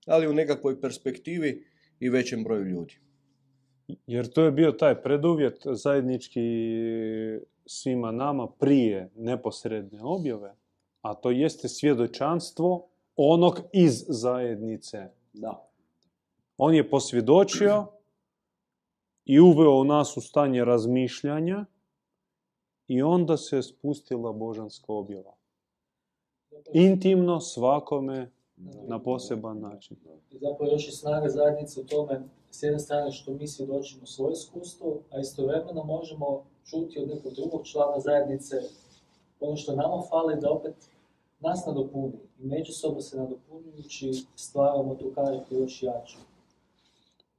[0.06, 1.66] ali u nekakvoj perspektivi
[2.00, 3.00] i većem broju ljudi.
[4.08, 6.42] Jer to je bio taj preduvjet zajednički
[7.66, 10.56] svima nama prije neposredne objave,
[11.04, 15.08] a to jeste svjedočanstvo onog iz zajednice.
[15.34, 15.70] Da.
[16.58, 17.86] On je posvjedočio
[19.26, 21.66] i uveo u nas u stanje razmišljanja
[22.88, 25.34] i onda se spustila božanska objava.
[26.74, 28.32] Intimno svakome
[28.88, 29.98] na poseban način.
[30.32, 34.34] I zapravo još i snaga zajednice u tome, s jedne strane što mi svjedočimo svoje
[34.34, 38.56] iskustvo, a istovremeno možemo čuti od nekog drugog člana zajednice
[39.40, 40.76] ono što nama fali da opet
[41.44, 42.14] nas nadopuni.
[42.40, 46.18] I međusobno se nadopunjujući stvaramo tu kariku još jaču.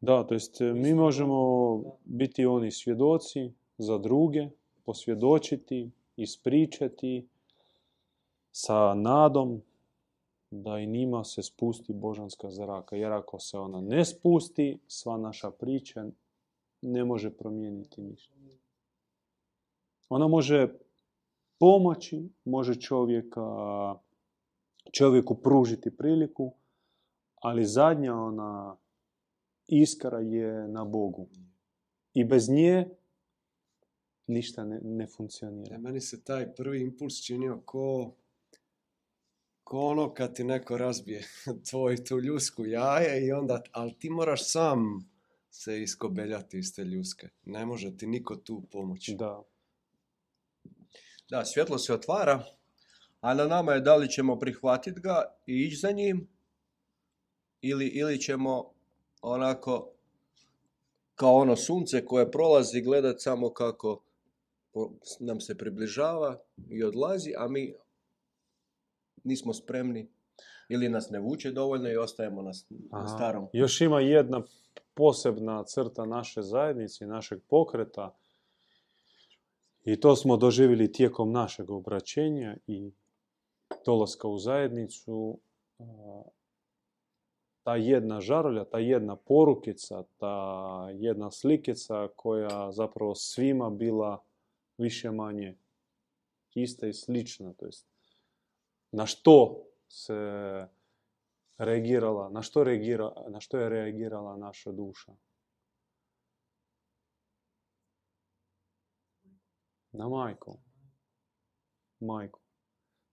[0.00, 4.48] Da, to jest mi možemo biti oni svjedoci za druge,
[4.84, 7.28] posvjedočiti, ispričati
[8.52, 9.62] sa nadom
[10.50, 12.96] da i njima se spusti božanska zraka.
[12.96, 16.06] Jer ako se ona ne spusti, sva naša priča
[16.82, 18.34] ne može promijeniti ništa.
[20.08, 20.68] Ona može
[21.64, 23.40] pomoći, može čovjeka,
[24.92, 26.52] čovjeku pružiti priliku,
[27.34, 28.76] ali zadnja ona
[29.66, 31.28] iskra je na Bogu.
[32.14, 32.88] I bez nje
[34.26, 35.76] ništa ne, ne funkcionira.
[35.76, 38.14] E, meni se taj prvi impuls činio ko,
[39.62, 41.22] ko ono kad ti neko razbije
[41.70, 44.78] tvoju tu ljusku jaje i onda, ali ti moraš sam
[45.50, 47.28] se iskobeljati iz te ljuske.
[47.44, 49.14] Ne može ti niko tu pomoći.
[49.18, 49.42] Da.
[51.34, 52.44] Da, svjetlo se otvara,
[53.20, 56.28] a na nama je da li ćemo prihvatiti ga i ići za njim,
[57.60, 58.72] ili, ili ćemo
[59.22, 59.90] onako
[61.14, 64.02] kao ono sunce koje prolazi gledat samo kako
[65.20, 66.38] nam se približava
[66.70, 67.74] i odlazi, a mi
[69.24, 70.10] nismo spremni
[70.68, 72.52] ili nas ne vuče dovoljno i ostajemo na,
[72.90, 73.06] Aha.
[73.06, 73.48] starom.
[73.52, 74.42] Još ima jedna
[74.94, 78.14] posebna crta naše zajednice, i našeg pokreta.
[79.84, 82.92] I to smo doživjeli tijekom našeg obraćenja i
[83.86, 85.38] dolaska u zajednicu.
[87.62, 94.24] Ta jedna žarulja, ta jedna porukica, ta jedna slikica koja zapravo svima bila
[94.78, 95.56] više manje
[96.54, 97.52] ista i slična.
[97.52, 97.86] To jest,
[98.92, 100.14] na što se
[101.58, 105.12] reagirala, na što, reagira, na što je reagirala naša duša?
[109.94, 110.58] Na majku.
[112.00, 112.40] Majku.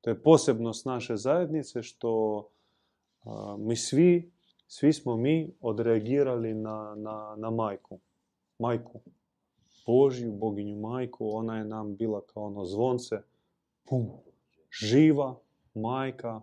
[0.02, 2.44] To je posebnost naše zajednice što
[3.58, 4.32] mi svi,
[4.68, 8.00] svi smo mi odreagirali na, na, na majku.
[8.60, 9.02] Majku.
[9.86, 13.16] Božju, boginju majku, ona je nam bila kao ono zvonce,
[13.90, 14.10] pum,
[14.72, 15.40] živa
[15.74, 16.42] majka,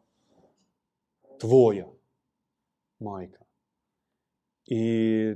[1.39, 1.86] tvoja
[2.99, 3.45] majka.
[4.66, 5.34] I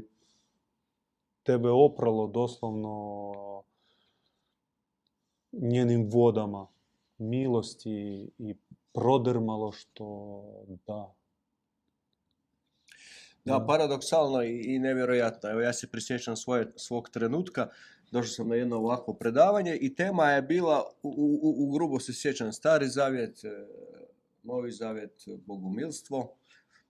[1.42, 3.62] tebe opralo doslovno
[5.52, 6.66] njenim vodama
[7.18, 8.54] milosti i
[8.92, 10.44] prodrmalo što
[10.86, 11.14] da.
[13.44, 15.50] Da, paradoksalno i, nevjerojatno.
[15.50, 17.68] Evo ja se prisjećam svoje, svog trenutka,
[18.10, 21.08] došao sam na jedno ovakvo predavanje i tema je bila, u,
[21.42, 23.66] u, u grubo se sjećam, stari zavjet, e,
[24.42, 26.34] novi zavjet, bogumilstvo.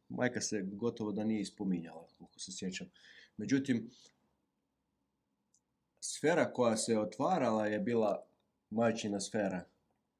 [0.08, 2.90] Majka se gotovo da nije ispominjala, koliko se sjećam.
[3.36, 3.90] Međutim,
[6.00, 8.26] sfera koja se otvarala je bila
[8.72, 9.64] majčina sfera.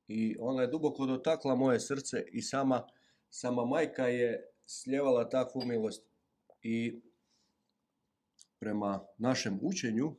[0.09, 2.83] I ona je duboko dotakla moje srce i sama,
[3.31, 6.05] sama majka je sljevala takvu milost.
[6.63, 7.01] I
[8.59, 10.15] prema našem učenju,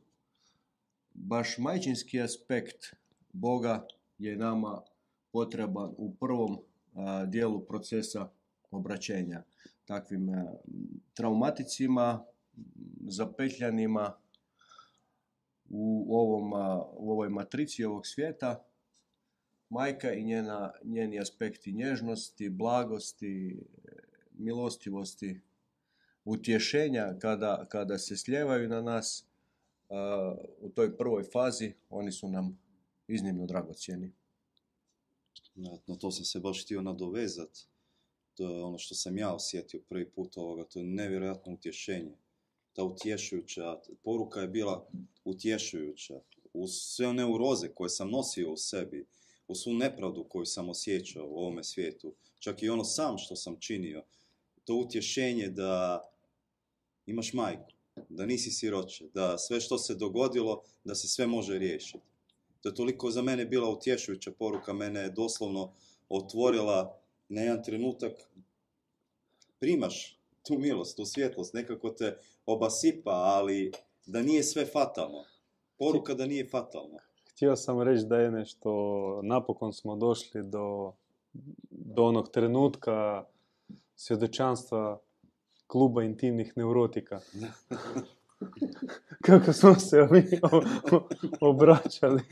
[1.14, 2.94] baš majčinski aspekt
[3.32, 3.86] Boga
[4.18, 4.82] je nama
[5.32, 6.58] potreban u prvom
[6.94, 8.28] a, dijelu procesa
[8.70, 9.42] obraćenja.
[9.84, 10.54] Takvim a,
[11.14, 12.24] traumaticima,
[13.06, 14.16] zapetljanima
[15.70, 16.52] u, ovom,
[16.96, 18.64] u ovoj matrici ovog svijeta,
[19.68, 23.62] majka i njena, njeni aspekti nježnosti, blagosti,
[24.32, 25.40] milostivosti,
[26.24, 29.26] utješenja kada, kada se slijevaju na nas
[30.60, 32.58] u toj prvoj fazi, oni su nam
[33.08, 34.12] iznimno dragocjeni.
[35.54, 37.58] Da, na to sam se baš htio nadovezat.
[38.34, 42.16] To je ono što sam ja osjetio prvi put ovoga, to je nevjerojatno utješenje.
[42.74, 44.86] Ta utješujuća, poruka je bila
[45.24, 46.20] utješujuća.
[46.52, 49.06] Uz sve neuroze koje sam nosio u sebi,
[49.48, 53.56] u svu nepravdu koju sam osjećao u ovome svijetu, čak i ono sam što sam
[53.60, 54.02] činio,
[54.64, 56.02] to utješenje da
[57.06, 57.72] imaš majku,
[58.08, 62.04] da nisi siroče, da sve što se dogodilo, da se sve može riješiti.
[62.60, 65.72] To je toliko za mene bila utješujuća poruka, mene je doslovno
[66.08, 66.98] otvorila
[67.28, 68.30] na jedan trenutak
[69.60, 73.72] primaš tu milost, tu svjetlost, nekako te obasipa, ali
[74.06, 75.24] da nije sve fatalno.
[75.78, 76.98] Poruka da nije fatalno.
[77.32, 78.70] Htio sam reći da je nešto,
[79.22, 80.92] napokon smo došli do,
[81.70, 83.24] do onog trenutka
[83.96, 85.00] svjedočanstva
[85.66, 87.20] kluba intimnih neurotika.
[89.26, 90.24] Kako smo se mi
[91.40, 92.22] obraćali.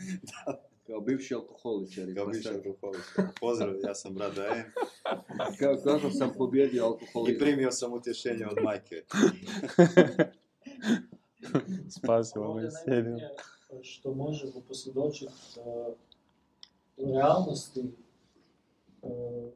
[0.92, 2.14] Kao bivši alkoholičari.
[2.14, 3.24] Kao sad, alkoholičar.
[3.40, 4.64] Pozdrav, ja sam Brada M.
[5.60, 7.38] ka- kako sam pobjedio I alkoholizam.
[7.38, 9.02] primio sam utješenje od majke.
[11.88, 13.16] Spasilo me sjedim.
[13.82, 15.94] što možemo posvjedočiti uh,
[16.96, 17.92] u realnosti
[19.02, 19.48] uh,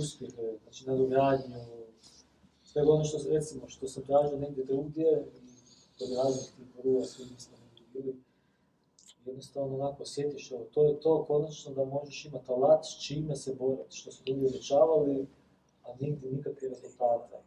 [0.00, 1.64] uspjehe, znači nadogradnju,
[2.62, 7.24] svega ono što, recimo, što sam tražio negdje drugdje, i kod raznih tih vrua, svi
[7.24, 8.16] mi smo negdje bili,
[9.26, 13.54] jednostavno onako osjetiš, evo, to je to konačno da možeš imati alat s čime se
[13.54, 15.26] boriti, što su drugi obećavali,
[15.82, 17.42] a nigdje nikakvih rezultata.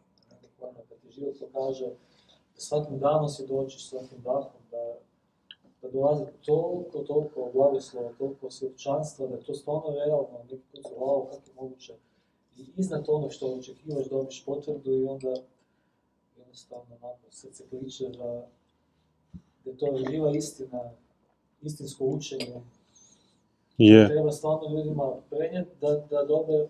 [0.60, 1.86] Ono, kad ti život pokaže
[2.54, 4.96] da svakim danom svjedočiš, svakim dahom, da,
[5.82, 10.94] da dolazi toliko, toliko blagoslova, toliko svjedočanstva, da je to stvarno realno, neki put se
[10.94, 11.94] wow, kako je moguće.
[12.56, 15.34] I iznad onog što očekivaš dobiš potvrdu i onda
[16.36, 18.48] jednostavno onako srce kliče da,
[19.64, 20.90] da je to živa istina,
[21.62, 22.60] istinsko učenje.
[23.78, 24.08] Je.
[24.08, 26.68] Treba stvarno ljudima prenijeti da, da dobe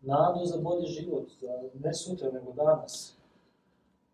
[0.00, 3.16] nadu za bolji život, za, ne sutra, nego danas.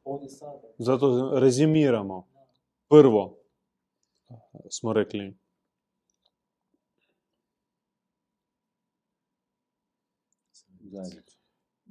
[0.05, 0.69] Ovdje sada.
[0.79, 2.27] Zato rezimiramo.
[2.89, 3.37] Prvo
[4.71, 5.35] smo rekli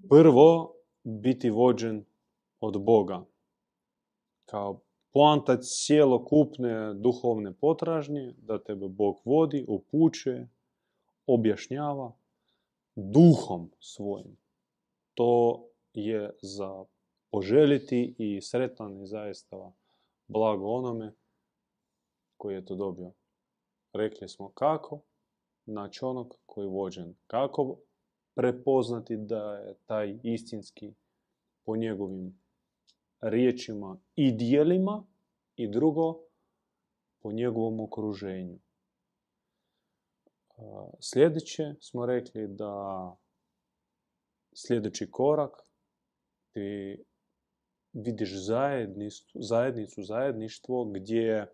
[0.09, 2.05] prvo biti vođen
[2.59, 3.25] od Boga.
[4.45, 4.79] Kao
[5.13, 10.49] poanta cjelokupne duhovne potražnje, da tebe Bog vodi, upućuje,
[11.27, 12.11] objašnjava
[12.95, 14.37] duhom svojim.
[15.13, 16.85] To je za
[17.31, 19.71] poželiti i sretan i zaista
[20.27, 21.13] blago onome
[22.37, 23.11] koji je to dobio.
[23.93, 24.99] Rekli smo kako,
[25.65, 27.15] naći onog koji je vođen.
[27.27, 27.77] Kako
[28.33, 30.93] prepoznati da je taj istinski
[31.63, 32.40] po njegovim
[33.21, 35.03] riječima i dijelima
[35.55, 36.19] i drugo
[37.19, 38.59] po njegovom okruženju.
[40.57, 43.15] A, Sljedeće smo rekli da
[44.55, 45.51] sljedeći korak
[46.53, 47.03] ti
[47.93, 48.45] vidiš
[49.33, 51.53] zajednicu, zajedništvo gdje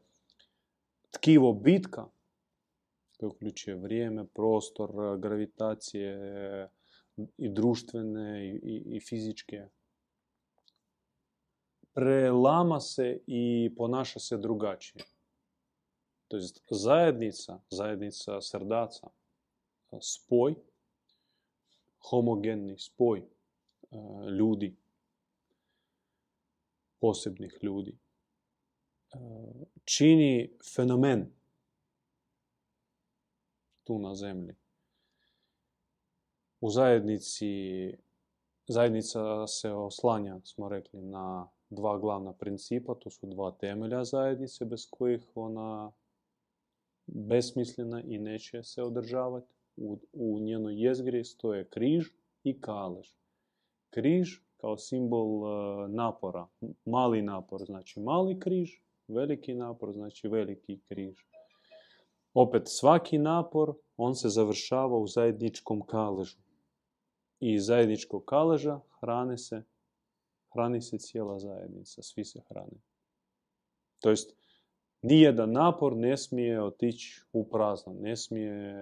[1.11, 2.05] tkivo bitka
[3.17, 6.17] koje uključuje vrijeme, prostor, gravitacije
[7.37, 9.67] i društvene i, i fizičke,
[11.97, 15.03] prelama se i ponaša se drugačije.
[16.27, 19.07] To jest zajednica, zajednica srdaca,
[20.01, 20.55] spoj,
[22.09, 23.25] homogenni spoj e,
[24.29, 24.75] ljudi,
[26.99, 27.97] posebnih ljudi,
[29.13, 29.17] e,
[29.83, 31.31] čini fenomen
[33.83, 34.55] tu na zemlji.
[36.61, 37.47] U zajednici,
[38.67, 44.87] zajednica se oslanja, smo rekli, na dva glavna principa, to su dva temelja zajednice bez
[44.89, 45.91] kojih ona
[47.05, 49.53] besmislena i neće se održavati.
[49.77, 52.07] U, u njenoj jezgri stoje križ
[52.43, 53.07] i kalež.
[53.89, 56.47] Križ kao simbol e, napora,
[56.85, 58.71] mali napor znači mali križ,
[59.07, 61.15] veliki napor znači veliki križ.
[62.33, 66.37] Opet, svaki napor, on se završava u zajedničkom kaležu.
[67.39, 69.63] I zajedničkog kaleža hrane se,
[70.53, 72.77] hrani se cijela zajednica, svi se hrane.
[73.99, 74.35] To jest,
[75.01, 78.75] nijedan napor ne smije otići u prazno, ne smije,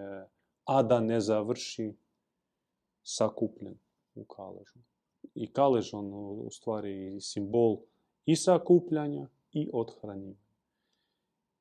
[0.65, 1.93] a da ne završi
[3.03, 3.77] sakupljen
[4.15, 4.79] u kaležu.
[5.35, 7.77] I kalež, on u stvari simbol
[8.25, 10.45] i sakupljanja i othranjivanja.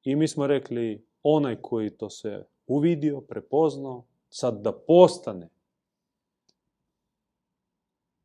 [0.05, 5.49] I mi smo rekli, onaj koji to se uvidio, prepoznao, sad da postane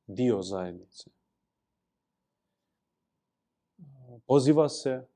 [0.07, 1.09] dio zajednice.
[4.25, 5.07] Poziva se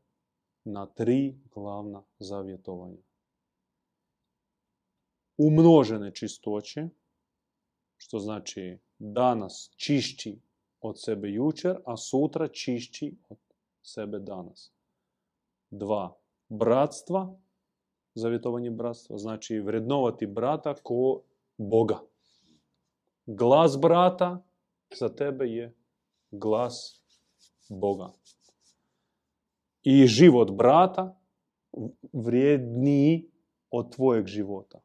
[0.63, 3.01] na tri glavna zavjetovanja.
[5.37, 6.89] Umnožene čistoće,
[7.97, 10.39] što znači danas čišći
[10.81, 13.37] od sebe jučer, a sutra čišći od
[13.81, 14.71] sebe danas.
[15.69, 16.17] Dva,
[16.49, 17.35] bratstva,
[18.15, 21.21] zavjetovanje bratstva, znači vrednovati brata ko
[21.57, 21.99] Boga.
[23.25, 24.43] Glas brata
[24.99, 25.75] za tebe je
[26.31, 27.01] glas
[27.69, 28.11] Boga.
[29.83, 31.19] I život brata
[32.13, 33.31] vrijedniji
[33.69, 34.81] od tvojeg života.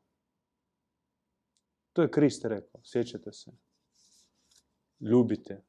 [1.92, 3.50] To je Krist rekao, sjećate se.
[5.00, 5.62] Ljubite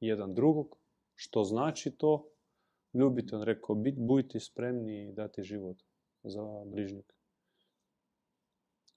[0.00, 0.76] jedan drugog,
[1.14, 2.30] što znači to?
[2.94, 5.76] Ljubite, on rekao, budite spremni i dati život
[6.22, 7.04] za bližnjeg.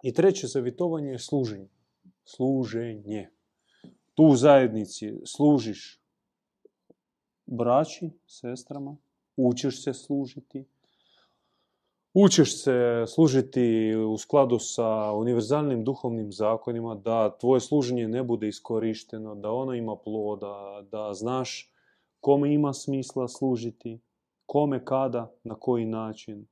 [0.03, 1.70] I treće zavjetovanje je služenje.
[2.26, 3.30] Služenje.
[4.14, 6.03] Tu u zajednici služiš
[7.46, 8.98] braći, sestrama,
[9.38, 10.66] učiš se služiti,
[12.14, 19.36] učiš se služiti u skladu sa univerzalnim duhovnim zakonima, da tvoje služenje ne bude iskorišteno,
[19.36, 21.74] da ono ima ploda, da znaš
[22.20, 24.00] kome ima smisla služiti,
[24.46, 26.46] kome, kada, na koji način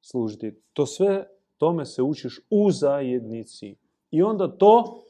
[0.00, 0.60] služiti.
[0.72, 1.26] To sve,
[1.56, 3.76] tome se učiš u zajednici.
[4.10, 5.04] I onda to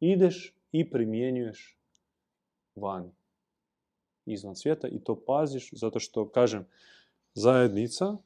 [0.00, 1.78] ideš i primjenjuješ
[2.74, 3.17] vani
[4.32, 6.66] izvan svijeta i to paziš zato što, kažem,
[7.34, 8.16] zajednica,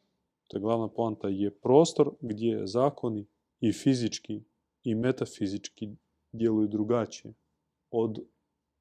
[0.49, 3.27] to je glavna poanta, je prostor gdje zakoni
[3.61, 4.43] i fizički
[4.85, 5.97] i metafizički
[6.33, 7.35] djeluju drugačije
[7.91, 8.19] od